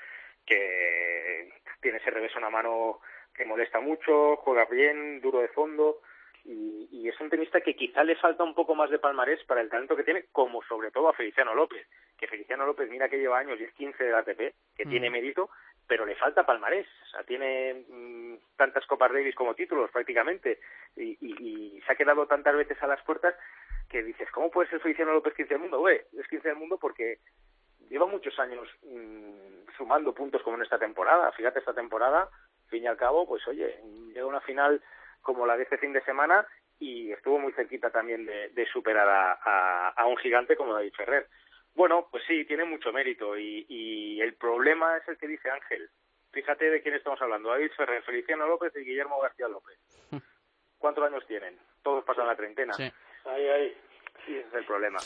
que 0.46 1.50
tiene 1.82 1.98
ese 1.98 2.12
revés 2.12 2.34
a 2.36 2.40
una 2.40 2.50
mano 2.50 3.00
que 3.34 3.46
molesta 3.46 3.80
mucho 3.80 4.38
juega 4.38 4.66
bien 4.66 5.20
duro 5.20 5.40
de 5.40 5.48
fondo 5.50 6.00
y, 6.46 6.90
y, 6.92 7.08
es 7.08 7.20
un 7.22 7.30
tenista 7.30 7.62
que 7.62 7.76
quizá 7.76 8.04
le 8.04 8.16
falta 8.16 8.44
un 8.44 8.54
poco 8.54 8.76
más 8.76 8.90
de 8.90 9.00
palmarés 9.00 9.44
para 9.46 9.62
el 9.62 9.70
talento 9.70 9.96
que 9.96 10.04
tiene, 10.04 10.26
como 10.32 10.62
sobre 10.64 10.92
todo 10.92 11.10
a 11.10 11.14
Feliciano 11.14 11.56
López, 11.56 11.88
que 12.18 12.28
Feliciano 12.28 12.66
López 12.66 12.90
mira 12.90 13.08
que 13.08 13.18
lleva 13.18 13.40
años 13.40 13.60
y 13.60 13.64
es 13.64 13.74
15 13.74 14.04
de 14.04 14.14
ATP, 14.14 14.56
que 14.76 14.86
tiene 14.86 15.10
mm. 15.10 15.14
mérito, 15.14 15.50
pero 15.88 16.06
le 16.06 16.16
falta 16.16 16.46
palmarés, 16.46 16.88
o 17.04 17.06
sea, 17.08 17.24
tiene 17.24 17.86
mm, 17.88 18.36
tantas 18.58 18.86
Copas 18.86 19.14
Davis 19.14 19.36
como 19.36 19.56
títulos 19.56 19.90
prácticamente, 19.92 20.60
y, 20.98 21.18
y, 21.22 21.78
y, 21.78 21.82
se 21.82 21.92
ha 21.92 21.96
quedado 21.96 22.28
tantas 22.28 22.56
veces 22.56 22.82
a 22.84 22.88
las 22.88 23.02
puertas 23.04 23.36
que 23.90 24.04
dices, 24.04 24.30
¿cómo 24.32 24.52
puede 24.52 24.70
ser 24.70 24.82
Feliciano 24.82 25.14
López 25.14 25.34
15 25.36 25.54
del 25.54 25.62
mundo? 25.62 25.80
Güey, 25.80 26.02
es 26.18 26.28
15 26.28 26.50
del 26.50 26.58
mundo 26.58 26.78
porque 26.78 27.20
lleva 27.90 28.06
muchos 28.06 28.38
años 28.40 28.68
mmm, 28.84 29.68
sumando 29.78 30.14
puntos 30.14 30.42
como 30.44 30.58
en 30.58 30.64
esta 30.64 30.80
temporada, 30.80 31.32
fíjate 31.32 31.60
esta 31.60 31.74
temporada, 31.74 32.30
fin 32.68 32.84
y 32.84 32.88
al 32.88 32.98
cabo, 32.98 33.26
pues 33.28 33.48
oye, 33.48 33.80
llega 34.14 34.26
una 34.26 34.42
final 34.42 34.82
como 35.24 35.48
la 35.48 35.58
de 35.58 35.64
este 35.64 35.80
fin 35.80 35.94
de 35.94 36.04
semana 36.04 36.46
y 36.80 37.12
estuvo 37.12 37.40
muy 37.40 37.54
cerquita 37.54 37.90
también 37.90 38.26
de, 38.26 38.50
de 38.50 38.66
superar 38.68 39.08
a, 39.08 39.90
a, 39.90 40.06
un 40.06 40.18
gigante 40.18 40.56
como 40.56 40.74
David 40.74 40.94
Ferrer. 40.96 41.28
Bueno, 41.74 42.08
pues 42.12 42.24
sí, 42.28 42.46
tiene 42.46 42.66
mucho 42.66 42.92
mérito 42.92 43.38
y, 43.38 43.66
y 43.68 44.22
el 44.22 44.36
problema 44.36 44.98
es 44.98 45.08
el 45.08 45.18
que 45.18 45.28
dice 45.28 45.50
Ángel. 45.50 45.90
Fíjate 46.32 46.70
de 46.70 46.82
quién 46.82 46.96
estamos 46.96 47.22
hablando, 47.22 47.50
David 47.50 47.72
Ferrer, 47.76 48.04
Feliciano 48.04 48.48
López 48.48 48.74
y 48.76 48.80
Guillermo 48.80 49.22
García 49.22 49.48
López. 49.48 49.78
¿Cuántos 50.78 51.06
años 51.06 51.26
tienen? 51.26 51.58
Todos 51.82 52.04
pasan 52.04 52.28
la 52.28 52.36
treintena. 52.36 52.74
Sí. 52.74 52.92
Ahí, 53.26 53.48
ahí. 53.48 53.78
Sí, 54.26 54.38
ese 54.38 54.48
es 54.48 54.54
el 54.54 54.66
problema. 54.66 55.00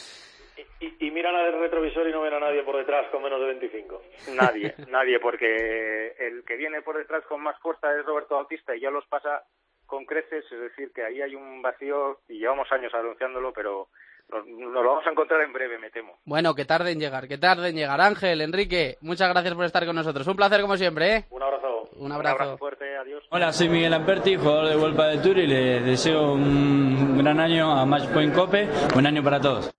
Y, 0.58 0.86
y, 0.86 1.08
y, 1.08 1.12
miran 1.12 1.36
al 1.36 1.60
retrovisor 1.60 2.08
y 2.08 2.12
no 2.12 2.21
ven 2.21 2.34
a 2.34 2.39
nadie 2.39 2.63
por 2.63 2.77
detrás 2.77 3.08
con 3.10 3.21
menos 3.21 3.39
de 3.39 3.45
25. 3.47 4.01
Nadie, 4.36 4.73
nadie, 4.89 5.19
porque 5.19 6.15
el 6.17 6.43
que 6.43 6.56
viene 6.56 6.82
por 6.82 6.97
detrás 6.97 7.23
con 7.25 7.41
más 7.41 7.60
fuerza 7.60 7.95
es 7.95 8.06
Roberto 8.06 8.36
Bautista 8.36 8.75
y 8.75 8.80
ya 8.80 8.89
los 8.89 9.06
pasa 9.08 9.43
con 9.88 10.06
creces, 10.06 10.45
es 10.52 10.60
decir, 10.60 10.91
que 10.93 11.04
ahí 11.04 11.21
hay 11.21 11.34
un 11.34 11.62
vacío 11.62 12.19
y 12.30 12.39
llevamos 12.39 12.71
años 12.71 12.93
anunciándolo, 12.93 13.52
pero 13.54 13.88
nos, 14.30 14.45
nos, 14.45 14.71
lo 14.73 14.89
vamos 14.89 15.08
a 15.08 15.12
encontrar 15.12 15.41
en 15.41 15.54
breve, 15.54 15.80
me 15.80 15.89
temo. 15.89 16.17
Bueno, 16.26 16.54
que 16.54 16.65
tarde 16.65 16.91
en 16.91 17.00
llegar, 17.00 17.28
que 17.28 17.38
tarde 17.38 17.69
en 17.69 17.76
llegar. 17.76 18.00
Ángel, 18.02 18.41
Enrique, 18.41 18.97
muchas 19.02 19.30
gracias 19.30 19.56
por 19.56 19.65
estar 19.65 19.86
con 19.86 19.95
nosotros. 19.95 20.28
Un 20.28 20.36
placer 20.36 20.62
como 20.62 20.78
siempre, 20.78 21.15
¿eh? 21.15 21.26
Un 21.30 21.41
abrazo. 21.41 21.89
Un 21.95 22.12
abrazo. 22.12 22.36
Un 22.36 22.41
abrazo 22.41 22.58
fuerte, 22.58 22.97
adiós. 22.97 23.23
Hola, 23.32 23.52
soy 23.54 23.69
Miguel 23.69 23.93
Amperti, 23.93 24.36
jugador 24.36 24.67
de 24.67 24.76
Vuelta 24.76 25.08
de 25.08 25.17
Tour 25.19 25.38
y 25.38 25.47
le 25.47 25.80
deseo 25.80 26.34
un 26.34 27.17
gran 27.17 27.39
año 27.39 27.71
a 27.71 27.86
Matchpoint 27.86 28.36
Cope, 28.36 28.67
buen 28.93 29.08
año 29.08 29.23
para 29.23 29.39
todos. 29.39 29.73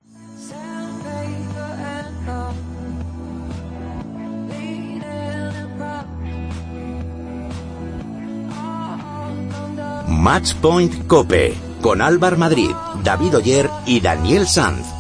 Matchpoint 10.29 11.07
Cope 11.07 11.55
con 11.81 12.03
Álvar 12.03 12.37
Madrid, 12.37 12.73
David 13.03 13.37
Oyer 13.37 13.71
y 13.87 13.99
Daniel 14.03 14.47
Sanz. 14.47 14.98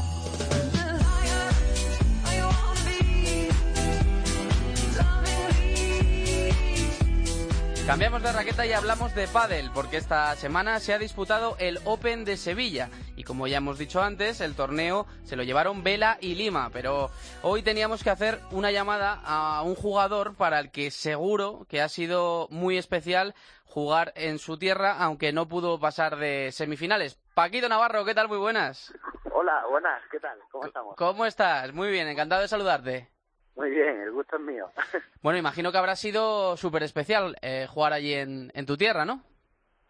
Cambiamos 8.18 8.34
de 8.34 8.44
raqueta 8.44 8.66
y 8.66 8.72
hablamos 8.72 9.14
de 9.14 9.28
pádel, 9.28 9.70
porque 9.72 9.96
esta 9.96 10.34
semana 10.34 10.80
se 10.80 10.92
ha 10.92 10.98
disputado 10.98 11.54
el 11.60 11.78
Open 11.84 12.24
de 12.24 12.36
Sevilla 12.36 12.88
y 13.14 13.22
como 13.22 13.46
ya 13.46 13.58
hemos 13.58 13.78
dicho 13.78 14.02
antes, 14.02 14.40
el 14.40 14.56
torneo 14.56 15.06
se 15.22 15.36
lo 15.36 15.44
llevaron 15.44 15.84
Vela 15.84 16.18
y 16.20 16.34
Lima, 16.34 16.68
pero 16.72 17.10
hoy 17.42 17.62
teníamos 17.62 18.02
que 18.02 18.10
hacer 18.10 18.40
una 18.50 18.72
llamada 18.72 19.20
a 19.24 19.62
un 19.62 19.76
jugador 19.76 20.34
para 20.34 20.58
el 20.58 20.72
que 20.72 20.90
seguro 20.90 21.64
que 21.68 21.80
ha 21.80 21.88
sido 21.88 22.48
muy 22.50 22.76
especial 22.76 23.36
jugar 23.66 24.12
en 24.16 24.40
su 24.40 24.58
tierra, 24.58 24.96
aunque 24.98 25.32
no 25.32 25.46
pudo 25.46 25.78
pasar 25.78 26.16
de 26.16 26.50
semifinales. 26.50 27.20
Paquito 27.34 27.68
Navarro, 27.68 28.04
¿qué 28.04 28.16
tal? 28.16 28.26
Muy 28.26 28.38
buenas. 28.38 28.92
Hola, 29.32 29.64
buenas, 29.70 30.02
¿qué 30.10 30.18
tal? 30.18 30.36
¿Cómo 30.50 30.66
estamos? 30.66 30.96
¿Cómo 30.96 31.24
estás? 31.24 31.72
Muy 31.72 31.92
bien, 31.92 32.08
encantado 32.08 32.42
de 32.42 32.48
saludarte. 32.48 33.17
Muy 33.58 33.70
bien, 33.70 34.00
el 34.02 34.12
gusto 34.12 34.36
es 34.36 34.42
mío. 34.42 34.70
bueno, 35.22 35.36
imagino 35.36 35.72
que 35.72 35.78
habrá 35.78 35.96
sido 35.96 36.56
súper 36.56 36.84
especial 36.84 37.36
eh, 37.42 37.66
jugar 37.68 37.92
allí 37.92 38.14
en, 38.14 38.52
en 38.54 38.66
tu 38.66 38.76
tierra, 38.76 39.04
¿no? 39.04 39.20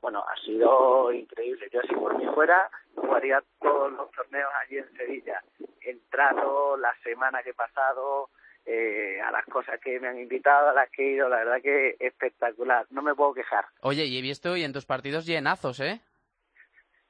Bueno, 0.01 0.25
ha 0.27 0.37
sido 0.43 1.13
increíble. 1.13 1.69
Yo 1.71 1.83
si 1.83 1.95
por 1.95 2.17
mí 2.17 2.25
fuera, 2.35 2.71
jugaría 2.95 3.43
todos 3.61 3.93
los 3.93 4.11
torneos 4.13 4.51
allí 4.63 4.79
en 4.79 4.97
Sevilla. 4.97 5.43
He 5.83 5.91
entrado 5.91 6.79
la 6.79 6.95
semana 7.03 7.43
que 7.43 7.51
he 7.51 7.55
pasado, 7.55 8.31
eh, 8.65 9.21
a 9.21 9.31
las 9.31 9.45
cosas 9.45 9.79
que 9.81 10.01
me 10.01 10.09
han 10.09 10.19
invitado, 10.19 10.71
a 10.71 10.73
las 10.73 10.89
que 10.91 11.03
he 11.03 11.13
ido, 11.17 11.29
la 11.29 11.39
verdad 11.39 11.61
que 11.61 11.97
espectacular, 12.01 12.87
no 12.89 13.03
me 13.03 13.15
puedo 13.15 13.35
quejar. 13.35 13.67
Oye, 13.83 14.07
y 14.07 14.19
he 14.19 14.23
visto 14.23 14.57
y 14.57 14.65
en 14.65 14.73
tus 14.73 14.87
partidos 14.87 15.27
llenazos, 15.27 15.81
¿eh? 15.81 16.01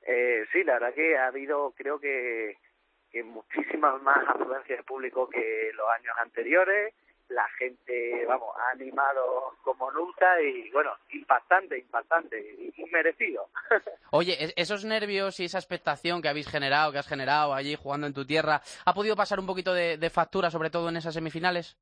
eh 0.02 0.44
sí, 0.52 0.64
la 0.64 0.74
verdad 0.74 0.94
que 0.94 1.16
ha 1.16 1.28
habido, 1.28 1.72
creo 1.76 2.00
que 2.00 2.56
que 3.10 3.22
muchísimas 3.22 4.00
más 4.02 4.26
afluencia 4.28 4.76
de 4.76 4.82
público 4.82 5.28
que 5.28 5.70
los 5.74 5.88
años 5.90 6.14
anteriores. 6.20 6.94
La 7.28 7.46
gente, 7.58 8.24
vamos, 8.26 8.56
ha 8.56 8.70
animado 8.70 9.54
como 9.62 9.90
nunca 9.90 10.40
y, 10.40 10.70
bueno, 10.70 10.92
impactante, 11.10 11.78
impactante 11.78 12.40
y 12.74 12.84
merecido. 12.86 13.50
Oye, 14.12 14.54
esos 14.56 14.86
nervios 14.86 15.38
y 15.38 15.44
esa 15.44 15.58
expectación 15.58 16.22
que 16.22 16.30
habéis 16.30 16.48
generado, 16.48 16.90
que 16.90 16.98
has 16.98 17.06
generado 17.06 17.52
allí 17.52 17.76
jugando 17.76 18.06
en 18.06 18.14
tu 18.14 18.24
tierra, 18.24 18.62
¿ha 18.86 18.94
podido 18.94 19.14
pasar 19.14 19.40
un 19.40 19.46
poquito 19.46 19.74
de, 19.74 19.98
de 19.98 20.10
factura, 20.10 20.50
sobre 20.50 20.70
todo 20.70 20.88
en 20.88 20.96
esas 20.96 21.12
semifinales? 21.12 21.76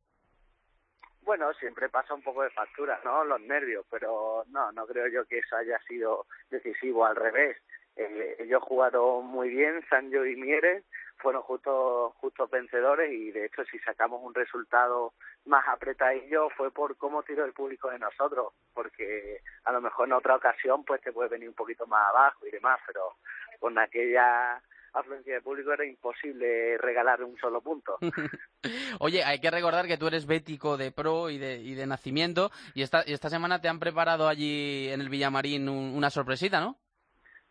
Bueno, 1.26 1.52
siempre 1.54 1.88
pasa 1.88 2.14
un 2.14 2.22
poco 2.22 2.44
de 2.44 2.50
factura, 2.50 3.00
¿no? 3.04 3.24
Los 3.24 3.40
nervios, 3.40 3.84
pero 3.90 4.44
no, 4.48 4.70
no 4.70 4.86
creo 4.86 5.08
yo 5.08 5.24
que 5.26 5.38
eso 5.38 5.56
haya 5.56 5.76
sido 5.80 6.26
decisivo, 6.50 7.04
al 7.04 7.16
revés. 7.16 7.56
Eh, 7.96 8.36
ellos 8.38 8.62
jugaron 8.62 9.26
muy 9.26 9.48
bien, 9.48 9.84
Sancho 9.88 10.24
y 10.24 10.36
Mieres, 10.36 10.84
fueron 11.18 11.42
justo 11.42 12.14
justos 12.18 12.50
vencedores 12.50 13.12
y 13.12 13.30
de 13.32 13.46
hecho 13.46 13.64
si 13.64 13.78
sacamos 13.80 14.20
un 14.22 14.34
resultado 14.34 15.12
más 15.44 15.66
apretadillo 15.68 16.48
fue 16.50 16.70
por 16.70 16.96
cómo 16.96 17.22
tiró 17.22 17.44
el 17.44 17.52
público 17.52 17.90
de 17.90 17.98
nosotros, 17.98 18.52
porque 18.74 19.40
a 19.64 19.72
lo 19.72 19.80
mejor 19.80 20.08
en 20.08 20.14
otra 20.14 20.36
ocasión 20.36 20.84
pues 20.84 21.00
te 21.00 21.12
puede 21.12 21.28
venir 21.28 21.48
un 21.48 21.54
poquito 21.54 21.86
más 21.86 22.08
abajo 22.10 22.46
y 22.46 22.50
demás, 22.50 22.78
pero 22.86 23.14
con 23.60 23.78
aquella 23.78 24.60
afluencia 24.92 25.34
de 25.34 25.42
público 25.42 25.72
era 25.72 25.84
imposible 25.84 26.78
regalar 26.78 27.22
un 27.22 27.36
solo 27.38 27.60
punto. 27.60 27.98
Oye, 29.00 29.22
hay 29.24 29.40
que 29.40 29.50
recordar 29.50 29.86
que 29.86 29.98
tú 29.98 30.06
eres 30.06 30.26
bético 30.26 30.76
de 30.76 30.90
pro 30.90 31.30
y 31.30 31.38
de, 31.38 31.56
y 31.56 31.74
de 31.74 31.86
nacimiento 31.86 32.50
y 32.74 32.82
esta, 32.82 33.02
y 33.06 33.12
esta 33.12 33.28
semana 33.28 33.60
te 33.60 33.68
han 33.68 33.78
preparado 33.78 34.28
allí 34.28 34.88
en 34.88 35.00
el 35.00 35.08
Villamarín 35.08 35.68
un, 35.68 35.94
una 35.94 36.10
sorpresita, 36.10 36.60
¿no? 36.60 36.78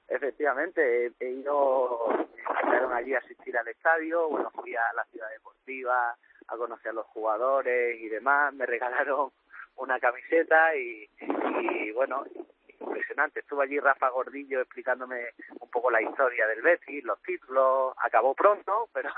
Efectivamente, 0.08 1.13
he 1.19 1.30
ido, 1.32 2.24
me 2.88 2.95
allí 2.95 3.13
a 3.13 3.19
asistir 3.19 3.58
al 3.58 3.67
estadio, 3.67 4.29
bueno, 4.29 4.51
fui 4.51 4.75
a 4.75 4.93
la 4.93 5.03
ciudad 5.05 5.29
deportiva, 5.31 6.15
a 6.47 6.58
conocer 6.58 6.89
a 6.89 6.93
los 6.93 7.05
jugadores 7.08 7.99
y 7.99 8.08
demás. 8.10 8.53
Me 8.53 8.65
regalaron 8.65 9.31
una 9.77 9.99
camiseta 9.99 10.75
y, 10.75 11.10
bueno, 11.91 12.23
impresionante. 12.79 13.39
Estuvo 13.39 13.62
allí 13.62 13.79
Rafa 13.79 14.10
Gordillo 14.10 14.62
explicándome 14.62 15.29
un 15.60 15.69
poco 15.69 15.91
la 15.91 16.01
historia 16.01 16.47
del 16.47 16.62
Betis, 16.62 17.03
los 17.03 17.21
títulos. 17.21 17.93
Acabó 17.97 18.34
pronto, 18.34 18.89
pero 18.93 19.10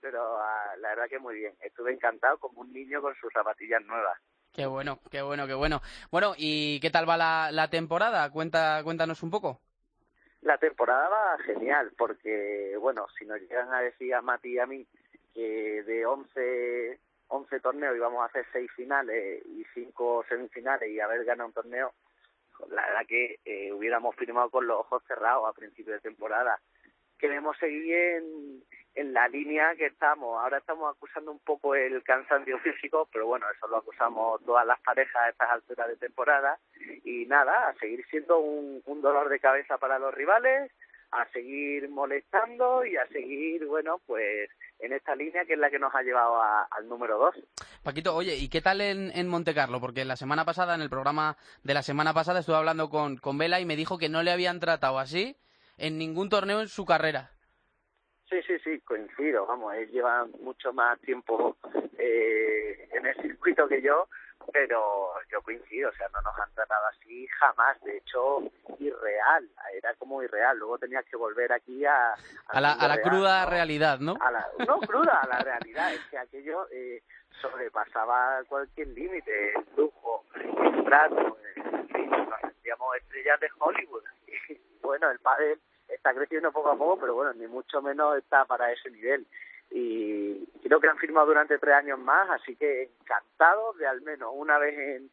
pero 0.00 0.38
ah, 0.38 0.74
la 0.80 0.90
verdad 0.90 1.08
que 1.08 1.18
muy 1.18 1.36
bien. 1.36 1.54
Estuve 1.60 1.92
encantado 1.92 2.38
como 2.38 2.60
un 2.60 2.72
niño 2.72 3.00
con 3.00 3.14
sus 3.16 3.32
zapatillas 3.32 3.82
nuevas. 3.84 4.18
Qué 4.52 4.66
bueno, 4.66 5.00
qué 5.10 5.22
bueno, 5.22 5.46
qué 5.46 5.54
bueno. 5.54 5.80
Bueno, 6.12 6.34
¿y 6.36 6.78
qué 6.80 6.90
tal 6.90 7.08
va 7.08 7.16
la, 7.16 7.50
la 7.50 7.68
temporada? 7.68 8.30
Cuenta, 8.30 8.82
cuéntanos 8.84 9.22
un 9.22 9.30
poco. 9.30 9.60
La 10.44 10.58
temporada 10.58 11.08
va 11.08 11.38
genial, 11.38 11.92
porque, 11.96 12.76
bueno, 12.78 13.06
si 13.18 13.24
nos 13.24 13.40
llegan 13.40 13.72
a 13.72 13.80
decir 13.80 14.14
a 14.14 14.20
Mati 14.20 14.50
y 14.50 14.58
a 14.58 14.66
mí 14.66 14.86
que 15.32 15.82
de 15.82 16.04
11, 16.04 17.00
11 17.28 17.60
torneos 17.60 17.96
íbamos 17.96 18.20
a 18.20 18.26
hacer 18.26 18.44
6 18.52 18.70
finales 18.72 19.42
y 19.46 19.64
5 19.72 20.26
semifinales 20.28 20.90
y 20.90 21.00
haber 21.00 21.24
ganado 21.24 21.48
un 21.48 21.54
torneo, 21.54 21.94
la 22.68 22.82
verdad 22.86 23.06
que 23.08 23.40
eh, 23.46 23.72
hubiéramos 23.72 24.14
firmado 24.16 24.50
con 24.50 24.66
los 24.66 24.80
ojos 24.80 25.02
cerrados 25.08 25.48
a 25.48 25.54
principio 25.54 25.94
de 25.94 26.00
temporada. 26.00 26.60
Queremos 27.18 27.56
seguir 27.58 27.94
en, 27.94 28.62
en 28.94 29.12
la 29.12 29.28
línea 29.28 29.74
que 29.76 29.86
estamos. 29.86 30.40
Ahora 30.42 30.58
estamos 30.58 30.94
acusando 30.94 31.30
un 31.32 31.38
poco 31.40 31.74
el 31.74 32.02
cansancio 32.02 32.58
físico, 32.60 33.08
pero 33.12 33.26
bueno, 33.26 33.46
eso 33.56 33.66
lo 33.68 33.78
acusamos 33.78 34.44
todas 34.44 34.66
las 34.66 34.80
parejas 34.80 35.22
a 35.22 35.28
estas 35.30 35.50
alturas 35.50 35.88
de 35.88 35.96
temporada. 35.96 36.58
Y 37.04 37.26
nada, 37.26 37.68
a 37.68 37.74
seguir 37.74 38.04
siendo 38.10 38.38
un, 38.38 38.82
un 38.86 39.00
dolor 39.02 39.28
de 39.28 39.40
cabeza 39.40 39.78
para 39.78 39.98
los 39.98 40.12
rivales, 40.14 40.70
a 41.12 41.26
seguir 41.32 41.88
molestando 41.90 42.84
y 42.84 42.96
a 42.96 43.06
seguir, 43.06 43.64
bueno, 43.66 44.00
pues 44.04 44.50
en 44.80 44.92
esta 44.92 45.14
línea 45.14 45.44
que 45.44 45.52
es 45.52 45.58
la 45.60 45.70
que 45.70 45.78
nos 45.78 45.94
ha 45.94 46.02
llevado 46.02 46.42
a- 46.42 46.64
al 46.72 46.88
número 46.88 47.16
dos. 47.18 47.36
Paquito, 47.84 48.16
oye, 48.16 48.34
¿y 48.34 48.48
qué 48.48 48.60
tal 48.60 48.80
en, 48.80 49.12
en 49.14 49.28
Monte 49.28 49.54
Carlo? 49.54 49.80
Porque 49.80 50.04
la 50.04 50.16
semana 50.16 50.44
pasada, 50.44 50.74
en 50.74 50.80
el 50.80 50.90
programa 50.90 51.36
de 51.62 51.74
la 51.74 51.82
semana 51.82 52.12
pasada, 52.12 52.40
estuve 52.40 52.56
hablando 52.56 52.90
con, 52.90 53.16
con 53.18 53.38
Vela 53.38 53.60
y 53.60 53.64
me 53.64 53.76
dijo 53.76 53.96
que 53.96 54.08
no 54.08 54.22
le 54.24 54.32
habían 54.32 54.58
tratado 54.58 54.98
así 54.98 55.36
en 55.76 55.98
ningún 55.98 56.28
torneo 56.28 56.60
en 56.60 56.68
su 56.68 56.84
carrera. 56.84 57.30
Sí, 58.28 58.40
sí, 58.46 58.58
sí, 58.64 58.80
coincido, 58.80 59.46
vamos, 59.46 59.74
él 59.74 59.88
lleva 59.90 60.24
mucho 60.40 60.72
más 60.72 60.98
tiempo 61.00 61.56
eh, 61.98 62.88
en 62.92 63.06
el 63.06 63.14
circuito 63.20 63.68
que 63.68 63.82
yo, 63.82 64.08
pero 64.52 65.12
yo 65.30 65.42
coincido, 65.42 65.90
o 65.90 65.92
sea, 65.92 66.08
no 66.08 66.20
nos 66.22 66.38
han 66.38 66.52
tratado 66.54 66.86
así 66.86 67.26
jamás, 67.38 67.80
de 67.82 67.98
hecho, 67.98 68.42
irreal, 68.78 69.48
era 69.74 69.94
como 69.94 70.22
irreal, 70.22 70.58
luego 70.58 70.78
tenías 70.78 71.04
que 71.04 71.16
volver 71.16 71.52
aquí 71.52 71.84
a... 71.84 72.14
A 72.48 72.60
la, 72.60 72.72
a 72.72 72.88
la 72.88 72.96
real, 72.96 73.08
cruda 73.08 73.44
¿no? 73.44 73.50
realidad, 73.50 73.98
¿no? 74.00 74.16
A 74.20 74.30
la, 74.30 74.46
no 74.66 74.80
cruda, 74.88 75.20
a 75.22 75.26
la 75.26 75.38
realidad, 75.38 75.92
es 75.92 76.00
que 76.10 76.18
aquello 76.18 76.66
eh, 76.72 77.02
sobrepasaba 77.40 78.42
cualquier 78.48 78.88
límite, 78.88 79.52
el 79.54 79.66
lujo, 79.76 80.24
el 80.34 80.84
trato, 80.84 81.38
eh, 81.56 82.06
nos 82.06 82.40
sentíamos 82.40 82.96
estrellas 82.96 83.38
de 83.40 83.48
Hollywood. 83.58 84.02
Bueno, 84.84 85.10
el 85.10 85.18
pádel 85.18 85.58
está 85.88 86.14
creciendo 86.14 86.52
poco 86.52 86.70
a 86.70 86.76
poco, 86.78 86.98
pero 87.00 87.14
bueno, 87.14 87.32
ni 87.34 87.46
mucho 87.46 87.82
menos 87.82 88.16
está 88.18 88.44
para 88.44 88.70
ese 88.72 88.90
nivel. 88.90 89.26
Y 89.70 90.46
creo 90.62 90.78
que 90.78 90.88
han 90.88 90.98
firmado 90.98 91.26
durante 91.26 91.58
tres 91.58 91.74
años 91.74 91.98
más, 91.98 92.30
así 92.30 92.54
que 92.54 92.84
encantado 93.00 93.72
de 93.74 93.86
al 93.86 94.02
menos 94.02 94.30
una 94.34 94.58
vez 94.58 94.78
en, 94.78 95.10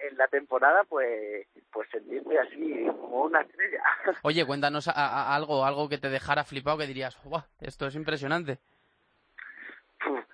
en 0.00 0.16
la 0.18 0.26
temporada, 0.28 0.84
pues 0.84 1.46
pues 1.72 1.88
sentirte 1.90 2.38
así 2.38 2.84
como 3.00 3.22
una 3.24 3.40
estrella. 3.40 3.82
Oye, 4.22 4.44
cuéntanos 4.44 4.88
a- 4.88 4.92
a- 4.92 5.34
algo, 5.34 5.64
algo 5.64 5.88
que 5.88 5.98
te 5.98 6.10
dejara 6.10 6.44
flipado, 6.44 6.76
que 6.78 6.86
dirías, 6.86 7.16
"Buah, 7.24 7.44
esto 7.60 7.86
es 7.86 7.94
impresionante. 7.94 8.58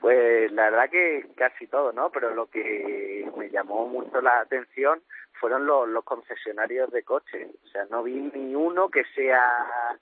Pues 0.01 0.51
la 0.53 0.70
verdad 0.70 0.88
que 0.90 1.27
casi 1.37 1.66
todo, 1.66 1.92
¿no? 1.92 2.11
Pero 2.11 2.35
lo 2.35 2.46
que 2.48 3.31
me 3.37 3.51
llamó 3.51 3.87
mucho 3.87 4.20
la 4.22 4.40
atención 4.40 5.03
fueron 5.40 5.66
los, 5.66 5.88
los 5.88 6.05
concesionarios 6.05 6.90
de 6.90 7.03
coches. 7.03 7.48
O 7.64 7.68
sea, 7.68 7.87
no 7.90 8.03
vi 8.03 8.14
ni 8.14 8.55
uno 8.55 8.88
que 8.88 9.05
sea 9.14 9.98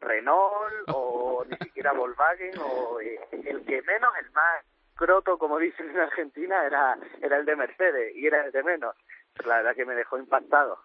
Renault 0.00 0.88
o 0.88 1.44
ni 1.48 1.56
siquiera 1.66 1.92
Volkswagen 1.92 2.58
o 2.58 3.00
eh, 3.00 3.20
el 3.32 3.64
que 3.64 3.82
menos, 3.82 4.12
el 4.20 4.30
más 4.32 4.64
croto, 4.94 5.38
como 5.38 5.58
dicen 5.58 5.90
en 5.90 6.00
Argentina, 6.00 6.64
era, 6.64 6.96
era 7.20 7.36
el 7.36 7.44
de 7.44 7.56
Mercedes 7.56 8.16
y 8.16 8.26
era 8.26 8.46
el 8.46 8.52
de 8.52 8.62
menos. 8.62 8.96
La 9.44 9.56
verdad 9.56 9.74
que 9.74 9.84
me 9.84 9.94
dejó 9.94 10.18
impactado. 10.18 10.78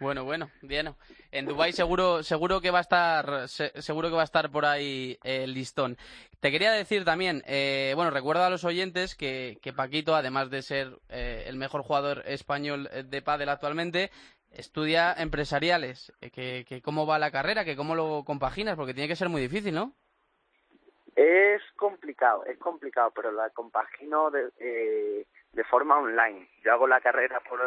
Bueno, 0.00 0.24
bueno, 0.24 0.50
bien. 0.62 0.94
En 1.32 1.46
Dubai 1.46 1.72
seguro, 1.72 2.22
seguro 2.22 2.60
que 2.60 2.70
va 2.70 2.78
a 2.78 2.82
estar, 2.82 3.48
se- 3.48 3.80
seguro 3.82 4.08
que 4.08 4.14
va 4.16 4.22
a 4.22 4.24
estar 4.24 4.50
por 4.50 4.64
ahí 4.64 5.18
el 5.24 5.52
listón. 5.54 5.96
Te 6.40 6.50
quería 6.50 6.72
decir 6.72 7.04
también, 7.04 7.42
eh, 7.46 7.92
bueno, 7.96 8.10
recuerda 8.10 8.46
a 8.46 8.50
los 8.50 8.64
oyentes 8.64 9.14
que, 9.16 9.58
que 9.60 9.72
Paquito, 9.72 10.14
además 10.14 10.50
de 10.50 10.62
ser 10.62 10.98
eh, 11.08 11.44
el 11.46 11.56
mejor 11.56 11.82
jugador 11.82 12.22
español 12.26 12.88
eh, 12.92 13.02
de 13.02 13.22
pádel 13.22 13.48
actualmente, 13.48 14.10
estudia 14.52 15.12
empresariales. 15.18 16.12
Eh, 16.20 16.30
que, 16.30 16.64
que 16.68 16.80
cómo 16.80 17.06
va 17.06 17.18
la 17.18 17.30
carrera, 17.30 17.64
que 17.64 17.76
cómo 17.76 17.94
lo 17.94 18.22
compaginas, 18.24 18.76
porque 18.76 18.94
tiene 18.94 19.08
que 19.08 19.16
ser 19.16 19.28
muy 19.28 19.42
difícil, 19.42 19.74
¿no? 19.74 19.92
Es 21.16 21.62
complicado, 21.76 22.44
es 22.44 22.58
complicado, 22.58 23.10
pero 23.10 23.32
la 23.32 23.50
compagino 23.50 24.30
de, 24.30 24.50
eh, 24.60 25.26
de 25.52 25.64
forma 25.64 25.98
online. 25.98 26.48
Yo 26.64 26.72
hago 26.72 26.86
la 26.86 27.00
carrera 27.00 27.40
por, 27.48 27.60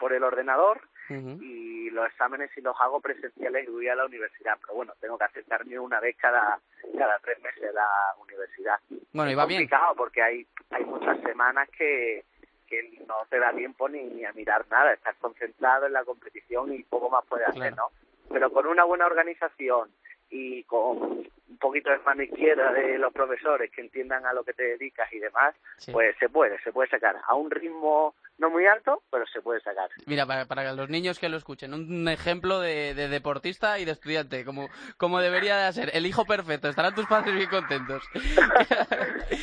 por 0.00 0.12
el 0.12 0.24
ordenador 0.24 0.80
y 1.08 1.90
los 1.90 2.06
exámenes 2.06 2.50
sí 2.54 2.60
los 2.60 2.76
hago 2.80 3.00
presenciales 3.00 3.66
y 3.66 3.70
voy 3.70 3.88
a 3.88 3.94
la 3.94 4.06
universidad. 4.06 4.58
Pero 4.60 4.74
bueno, 4.74 4.92
tengo 5.00 5.18
que 5.18 5.24
acercarme 5.24 5.78
una 5.78 6.00
vez 6.00 6.16
cada, 6.16 6.60
cada 6.96 7.18
tres 7.20 7.40
meses 7.42 7.70
a 7.70 7.72
la 7.72 7.88
universidad. 8.22 8.78
Bueno, 9.12 9.30
y 9.30 9.34
va 9.34 9.46
bien. 9.46 9.62
complicado 9.62 9.94
porque 9.96 10.22
hay, 10.22 10.46
hay 10.70 10.84
muchas 10.84 11.20
semanas 11.22 11.68
que, 11.76 12.24
que 12.66 12.98
no 13.06 13.14
te 13.30 13.38
da 13.38 13.52
tiempo 13.52 13.88
ni, 13.88 14.02
ni 14.04 14.24
a 14.24 14.32
mirar 14.32 14.66
nada. 14.70 14.92
Estás 14.92 15.16
concentrado 15.16 15.86
en 15.86 15.92
la 15.92 16.04
competición 16.04 16.72
y 16.72 16.82
poco 16.82 17.10
más 17.10 17.24
puedes 17.26 17.48
hacer, 17.48 17.74
¿no? 17.76 17.90
Pero 18.28 18.50
con 18.52 18.66
una 18.66 18.84
buena 18.84 19.06
organización 19.06 19.90
y 20.30 20.64
con 20.64 21.28
un 21.48 21.58
poquito 21.58 21.90
de 21.90 21.98
mano 21.98 22.22
izquierda 22.22 22.72
de 22.72 22.98
los 22.98 23.12
profesores 23.12 23.70
que 23.70 23.80
entiendan 23.80 24.26
a 24.26 24.32
lo 24.32 24.44
que 24.44 24.52
te 24.52 24.62
dedicas 24.64 25.12
y 25.12 25.18
demás, 25.18 25.54
Sí. 25.78 25.92
pues 25.92 26.16
se 26.18 26.28
puede, 26.28 26.60
se 26.62 26.72
puede 26.72 26.88
sacar. 26.90 27.16
A 27.26 27.34
un 27.34 27.50
ritmo 27.50 28.14
no 28.38 28.50
muy 28.50 28.66
alto, 28.66 29.02
pero 29.10 29.24
se 29.26 29.40
puede 29.40 29.60
sacar. 29.60 29.88
Mira, 30.06 30.26
para, 30.26 30.44
para 30.44 30.72
los 30.72 30.90
niños 30.90 31.18
que 31.18 31.28
lo 31.28 31.36
escuchen, 31.38 31.72
un 31.72 32.06
ejemplo 32.08 32.60
de, 32.60 32.94
de 32.94 33.08
deportista 33.08 33.78
y 33.78 33.84
de 33.86 33.92
estudiante, 33.92 34.44
como, 34.44 34.68
como 34.98 35.20
debería 35.20 35.56
de 35.58 35.72
ser. 35.72 35.90
El 35.94 36.04
hijo 36.04 36.24
perfecto, 36.26 36.68
estarán 36.68 36.94
tus 36.94 37.06
padres 37.06 37.34
bien 37.34 37.48
contentos. 37.48 38.02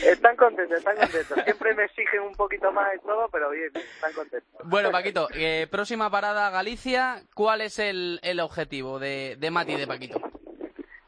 Están 0.04 0.36
contentos, 0.38 0.78
están 0.78 0.96
contentos. 0.98 1.44
Siempre 1.44 1.74
me 1.76 1.84
exigen 1.86 2.22
un 2.22 2.34
poquito 2.34 2.72
más 2.72 2.94
en 2.94 3.00
todo, 3.02 3.28
pero 3.32 3.50
bien, 3.50 3.72
están 3.76 4.14
contentos. 4.14 4.50
Bueno, 4.66 4.92
Paquito, 4.92 5.28
eh, 5.34 5.68
próxima 5.70 6.10
parada 6.10 6.50
Galicia, 6.50 7.24
¿cuál 7.34 7.62
es 7.62 7.80
el, 7.80 8.20
el 8.24 8.40
objetivo 8.40 9.00
de, 9.00 9.36
de 9.40 9.52
Mati 9.52 9.74
y 9.74 9.78
de 9.78 9.88
Paquito? 9.88 10.22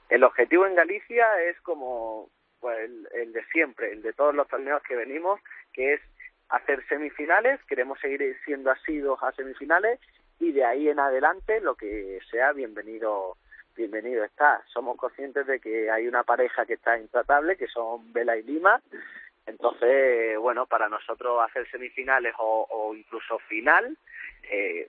El 0.10 0.24
objetivo 0.24 0.66
en 0.66 0.76
Galicia 0.76 1.26
es 1.44 1.60
como 1.62 2.30
pues, 2.60 2.90
el, 3.14 3.34
de 3.34 3.44
siempre, 3.46 3.92
el 3.92 4.02
de 4.02 4.14
todos 4.14 4.36
los 4.36 4.48
torneos 4.48 4.82
que 4.84 4.96
venimos, 4.96 5.40
que 5.74 5.94
es 5.94 6.02
hacer 6.50 6.86
semifinales, 6.88 7.60
queremos 7.66 8.00
seguir 8.00 8.38
siendo 8.46 8.72
asidos 8.72 9.22
a 9.24 9.32
semifinales 9.32 10.00
y 10.40 10.52
de 10.52 10.64
ahí 10.64 10.90
en 10.90 11.00
adelante 11.00 11.60
lo 11.62 11.76
que 11.76 12.20
sea 12.30 12.52
bienvenido 12.54 13.38
bienvenido 13.76 14.24
está. 14.24 14.64
Somos 14.68 14.98
conscientes 14.98 15.46
de 15.48 15.60
que 15.60 15.92
hay 15.92 16.08
una 16.08 16.24
pareja 16.24 16.66
que 16.66 16.76
está 16.76 16.98
intratable, 16.98 17.58
que 17.58 17.68
son 17.68 18.14
Vela 18.14 18.38
y 18.38 18.44
Lima. 18.44 18.82
Entonces, 19.46 20.38
bueno, 20.40 20.66
para 20.66 20.88
nosotros 20.88 21.42
hacer 21.44 21.70
semifinales 21.70 22.34
o, 22.40 22.66
o 22.70 22.96
incluso 22.96 23.38
final, 23.40 23.98
eh, 24.50 24.88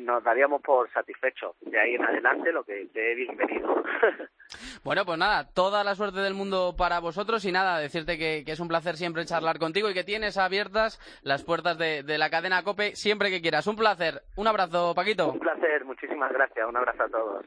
nos 0.00 0.22
daríamos 0.22 0.60
por 0.62 0.90
satisfechos. 0.92 1.56
De 1.60 1.78
ahí 1.78 1.94
en 1.94 2.04
adelante 2.04 2.52
lo 2.52 2.64
que 2.64 2.82
esté 2.82 3.14
bienvenido. 3.14 3.82
Bueno, 4.84 5.04
pues 5.04 5.18
nada, 5.18 5.48
toda 5.52 5.84
la 5.84 5.94
suerte 5.94 6.20
del 6.20 6.34
mundo 6.34 6.74
para 6.76 7.00
vosotros 7.00 7.44
y 7.44 7.52
nada, 7.52 7.78
decirte 7.78 8.16
que, 8.18 8.44
que 8.44 8.52
es 8.52 8.60
un 8.60 8.68
placer 8.68 8.96
siempre 8.96 9.26
charlar 9.26 9.58
contigo 9.58 9.90
y 9.90 9.94
que 9.94 10.04
tienes 10.04 10.36
abiertas 10.38 11.00
las 11.22 11.42
puertas 11.42 11.78
de, 11.78 12.02
de 12.02 12.18
la 12.18 12.30
cadena 12.30 12.62
COPE 12.62 12.96
siempre 12.96 13.30
que 13.30 13.42
quieras. 13.42 13.66
Un 13.66 13.76
placer. 13.76 14.22
Un 14.36 14.46
abrazo, 14.46 14.94
Paquito. 14.94 15.32
Un 15.32 15.38
placer, 15.40 15.84
muchísimas 15.84 16.32
gracias. 16.32 16.66
Un 16.68 16.76
abrazo 16.76 17.04
a 17.04 17.08
todos. 17.08 17.44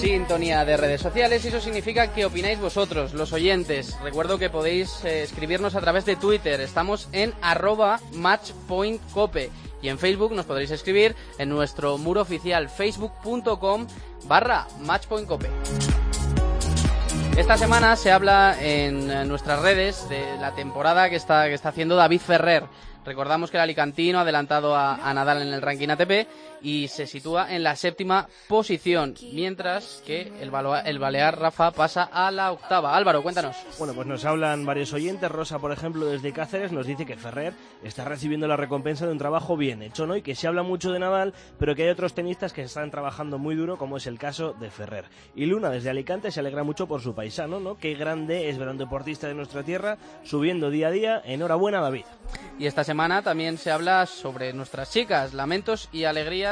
Sintonía 0.00 0.64
de 0.64 0.78
redes 0.78 1.02
sociales 1.02 1.44
y 1.44 1.48
eso 1.48 1.60
significa 1.60 2.10
que 2.14 2.24
opináis 2.24 2.58
vosotros, 2.58 3.12
los 3.12 3.34
oyentes. 3.34 3.98
Recuerdo 4.02 4.38
que 4.38 4.48
podéis 4.48 5.04
eh, 5.04 5.22
escribirnos 5.22 5.74
a 5.74 5.82
través 5.82 6.06
de 6.06 6.16
Twitter. 6.16 6.58
Estamos 6.62 7.10
en 7.12 7.34
arroba 7.42 8.00
matchpointcope 8.14 9.50
y 9.82 9.90
en 9.90 9.98
Facebook 9.98 10.32
nos 10.32 10.46
podréis 10.46 10.70
escribir 10.70 11.14
en 11.36 11.50
nuestro 11.50 11.98
muro 11.98 12.22
oficial 12.22 12.70
facebook.com 12.70 13.86
barra 14.24 14.66
matchpointcope. 14.80 15.50
Esta 17.36 17.58
semana 17.58 17.94
se 17.94 18.10
habla 18.10 18.56
en 18.58 19.28
nuestras 19.28 19.60
redes 19.60 20.08
de 20.08 20.38
la 20.38 20.54
temporada 20.54 21.10
que 21.10 21.16
está, 21.16 21.46
que 21.46 21.54
está 21.54 21.68
haciendo 21.68 21.94
David 21.94 22.20
Ferrer. 22.20 22.64
Recordamos 23.04 23.50
que 23.50 23.58
el 23.58 23.62
alicantino 23.62 24.18
ha 24.18 24.22
adelantado 24.22 24.74
a 24.74 25.12
Nadal 25.12 25.42
en 25.42 25.52
el 25.52 25.60
ranking 25.60 25.88
ATP 25.90 26.26
y 26.62 26.88
se 26.88 27.06
sitúa 27.06 27.54
en 27.54 27.62
la 27.62 27.76
séptima 27.76 28.28
posición, 28.48 29.14
mientras 29.32 30.02
que 30.06 30.32
el, 30.40 30.50
el 30.84 30.98
Balear 30.98 31.38
Rafa 31.38 31.70
pasa 31.70 32.04
a 32.04 32.30
la 32.30 32.52
octava. 32.52 32.96
Álvaro, 32.96 33.22
cuéntanos. 33.22 33.56
Bueno, 33.78 33.94
pues 33.94 34.06
nos 34.06 34.24
hablan 34.24 34.64
varios 34.64 34.92
oyentes. 34.92 35.30
Rosa, 35.30 35.58
por 35.58 35.72
ejemplo, 35.72 36.06
desde 36.06 36.32
Cáceres 36.32 36.72
nos 36.72 36.86
dice 36.86 37.06
que 37.06 37.16
Ferrer 37.16 37.54
está 37.82 38.04
recibiendo 38.04 38.46
la 38.48 38.56
recompensa 38.56 39.06
de 39.06 39.12
un 39.12 39.18
trabajo 39.18 39.56
bien 39.56 39.82
hecho, 39.82 40.06
¿no? 40.06 40.16
Y 40.16 40.22
que 40.22 40.34
se 40.34 40.46
habla 40.46 40.62
mucho 40.62 40.92
de 40.92 40.98
Nadal, 40.98 41.34
pero 41.58 41.74
que 41.74 41.84
hay 41.84 41.90
otros 41.90 42.14
tenistas 42.14 42.52
que 42.52 42.62
están 42.62 42.90
trabajando 42.90 43.38
muy 43.38 43.54
duro, 43.54 43.78
como 43.78 43.96
es 43.96 44.06
el 44.06 44.18
caso 44.18 44.52
de 44.54 44.70
Ferrer. 44.70 45.06
Y 45.34 45.46
Luna, 45.46 45.70
desde 45.70 45.90
Alicante, 45.90 46.30
se 46.30 46.40
alegra 46.40 46.64
mucho 46.64 46.86
por 46.86 47.00
su 47.00 47.14
paisano, 47.14 47.60
¿no? 47.60 47.76
Qué 47.78 47.94
grande 47.94 48.48
es 48.48 48.58
ver 48.58 48.68
a 48.68 48.72
un 48.72 48.78
deportista 48.78 49.28
de 49.28 49.34
nuestra 49.34 49.62
tierra 49.62 49.98
subiendo 50.24 50.70
día 50.70 50.88
a 50.88 50.90
día. 50.90 51.22
Enhorabuena, 51.24 51.80
David. 51.80 52.04
Y 52.58 52.66
esta 52.66 52.84
semana 52.84 53.22
también 53.22 53.58
se 53.58 53.70
habla 53.70 54.06
sobre 54.06 54.52
nuestras 54.52 54.90
chicas, 54.90 55.34
lamentos 55.34 55.88
y 55.92 56.04
alegrías 56.04 56.49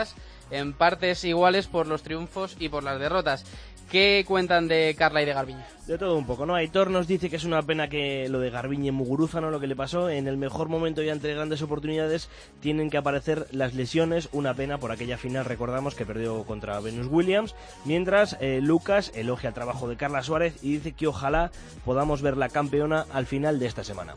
en 0.51 0.73
partes 0.73 1.25
iguales 1.25 1.67
por 1.67 1.87
los 1.87 2.03
triunfos 2.03 2.57
y 2.59 2.69
por 2.69 2.83
las 2.83 2.99
derrotas. 2.99 3.45
¿Qué 3.91 4.23
cuentan 4.29 4.69
de 4.69 4.95
Carla 4.99 5.23
y 5.23 5.25
de 5.25 5.33
Garbiñe? 5.33 5.65
De 5.87 5.97
todo 5.97 6.17
un 6.17 6.27
poco, 6.27 6.45
¿no? 6.45 6.55
Aitor 6.55 6.91
nos 6.91 7.07
dice 7.07 7.31
que 7.31 7.37
es 7.37 7.45
una 7.45 7.63
pena 7.63 7.89
que 7.89 8.29
lo 8.29 8.39
de 8.39 8.51
Garbiñe 8.51 8.93
Muguruza, 8.93 9.41
¿no? 9.41 9.51
Lo 9.51 9.61
que 9.61 9.67
le 9.67 9.75
pasó, 9.75 10.11
en 10.11 10.29
el 10.29 10.37
mejor 10.37 10.69
momento 10.69 11.03
y 11.03 11.09
ante 11.09 11.33
grandes 11.33 11.63
oportunidades 11.63 12.29
tienen 12.61 12.91
que 12.91 12.99
aparecer 12.99 13.47
las 13.51 13.73
lesiones, 13.73 14.29
una 14.33 14.53
pena 14.53 14.77
por 14.77 14.93
aquella 14.93 15.17
final, 15.17 15.47
recordamos, 15.47 15.95
que 15.95 16.05
perdió 16.05 16.45
contra 16.45 16.79
Venus 16.81 17.07
Williams, 17.11 17.55
mientras 17.87 18.37
eh, 18.41 18.61
Lucas 18.61 19.11
elogia 19.15 19.49
el 19.49 19.55
trabajo 19.55 19.89
de 19.89 19.97
Carla 19.97 20.23
Suárez 20.23 20.63
y 20.63 20.73
dice 20.73 20.93
que 20.93 21.07
ojalá 21.07 21.51
podamos 21.87 22.21
ver 22.21 22.37
la 22.37 22.51
campeona 22.51 23.07
al 23.15 23.25
final 23.25 23.59
de 23.59 23.67
esta 23.67 23.85
semana. 23.85 24.15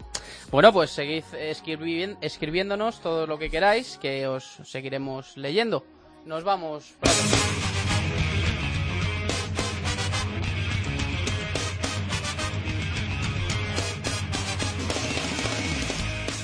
Bueno, 0.52 0.74
pues 0.74 0.92
seguid 0.92 1.24
escribiéndonos 2.20 3.00
todo 3.00 3.26
lo 3.26 3.40
que 3.40 3.50
queráis, 3.50 3.98
que 4.02 4.28
os 4.28 4.58
seguiremos 4.66 5.38
leyendo. 5.38 5.86
Nos 6.26 6.44
vamos. 6.44 6.96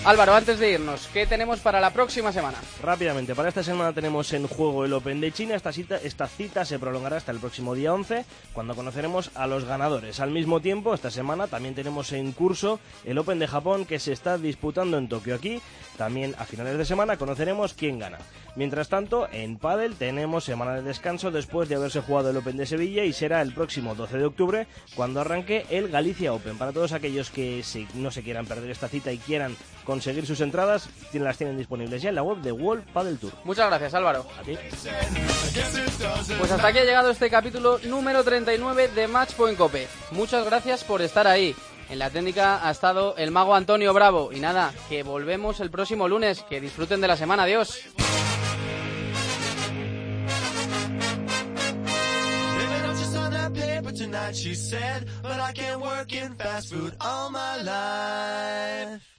Álvaro, 0.07 0.35
antes 0.35 0.57
de 0.57 0.71
irnos, 0.71 1.09
¿qué 1.11 1.27
tenemos 1.27 1.59
para 1.59 1.81
la 1.81 1.91
próxima 1.91 2.31
semana? 2.31 2.57
Rápidamente, 2.81 3.35
para 3.35 3.49
esta 3.49 3.61
semana 3.61 3.91
tenemos 3.91 4.31
en 4.31 4.47
juego 4.47 4.85
el 4.85 4.93
Open 4.93 5.19
de 5.19 5.33
China. 5.33 5.53
Esta 5.53 5.73
cita, 5.73 5.97
esta 5.97 6.27
cita 6.27 6.63
se 6.63 6.79
prolongará 6.79 7.17
hasta 7.17 7.33
el 7.33 7.39
próximo 7.39 7.75
día 7.75 7.93
11, 7.93 8.23
cuando 8.53 8.73
conoceremos 8.73 9.31
a 9.35 9.47
los 9.47 9.65
ganadores. 9.65 10.21
Al 10.21 10.31
mismo 10.31 10.61
tiempo, 10.61 10.93
esta 10.93 11.11
semana 11.11 11.47
también 11.47 11.75
tenemos 11.75 12.13
en 12.13 12.31
curso 12.31 12.79
el 13.03 13.17
Open 13.17 13.37
de 13.37 13.47
Japón 13.47 13.83
que 13.85 13.99
se 13.99 14.13
está 14.13 14.37
disputando 14.37 14.97
en 14.97 15.09
Tokio. 15.09 15.35
Aquí 15.35 15.59
también 15.97 16.35
a 16.37 16.45
finales 16.45 16.77
de 16.77 16.85
semana 16.85 17.17
conoceremos 17.17 17.73
quién 17.73 17.99
gana. 17.99 18.19
Mientras 18.55 18.87
tanto, 18.87 19.27
en 19.31 19.57
Padel 19.57 19.95
tenemos 19.95 20.45
semana 20.45 20.75
de 20.75 20.83
descanso 20.83 21.31
después 21.31 21.67
de 21.67 21.75
haberse 21.75 22.01
jugado 22.01 22.29
el 22.29 22.37
Open 22.37 22.55
de 22.55 22.65
Sevilla 22.65 23.03
y 23.03 23.11
será 23.11 23.41
el 23.41 23.53
próximo 23.53 23.93
12 23.93 24.17
de 24.17 24.25
octubre 24.25 24.67
cuando 24.95 25.19
arranque 25.19 25.65
el 25.69 25.89
Galicia 25.89 26.31
Open. 26.31 26.57
Para 26.57 26.71
todos 26.71 26.93
aquellos 26.93 27.29
que 27.29 27.61
no 27.93 28.09
se 28.09 28.23
quieran 28.23 28.45
perder 28.45 28.71
esta 28.71 28.87
cita 28.87 29.11
y 29.11 29.17
quieran 29.17 29.57
conseguir 29.97 30.27
sus 30.27 30.41
entradas, 30.41 30.89
las 31.13 31.37
tienen 31.39 31.57
disponibles 31.57 32.03
ya 32.03 32.09
en 32.09 32.15
la 32.15 32.21
web 32.21 32.37
de 32.37 32.51
World 32.51 32.85
Padel 32.93 33.17
Tour. 33.17 33.33
Muchas 33.43 33.65
gracias, 33.65 33.95
Álvaro. 33.95 34.27
Pues 36.37 36.51
hasta 36.51 36.67
aquí 36.67 36.77
ha 36.77 36.83
llegado 36.83 37.09
este 37.09 37.31
capítulo 37.31 37.79
número 37.79 38.23
39 38.23 38.89
de 38.89 39.07
Matchpoint 39.07 39.57
Cope. 39.57 39.87
Muchas 40.11 40.45
gracias 40.45 40.83
por 40.83 41.01
estar 41.01 41.25
ahí. 41.25 41.55
En 41.89 41.97
la 41.97 42.11
técnica 42.11 42.67
ha 42.67 42.69
estado 42.69 43.15
el 43.17 43.31
mago 43.31 43.55
Antonio 43.55 43.91
Bravo. 43.91 44.31
Y 44.31 44.39
nada, 44.39 44.71
que 44.87 45.01
volvemos 45.01 45.61
el 45.61 45.71
próximo 45.71 46.07
lunes. 46.07 46.43
Que 46.47 46.61
disfruten 46.61 47.01
de 47.01 47.07
la 47.07 47.17
semana. 47.17 47.43
Adiós. 47.43 47.79
tonight, 53.97 54.35
she 54.35 54.53
said, 54.53 55.07
but 55.23 55.39
I 55.39 55.53
can't 55.53 55.81
work 55.81 56.13
in 56.13 56.35
fast 56.35 56.71
food 56.71 56.93
all 57.01 57.31
my 57.31 57.57
life. 57.63 59.16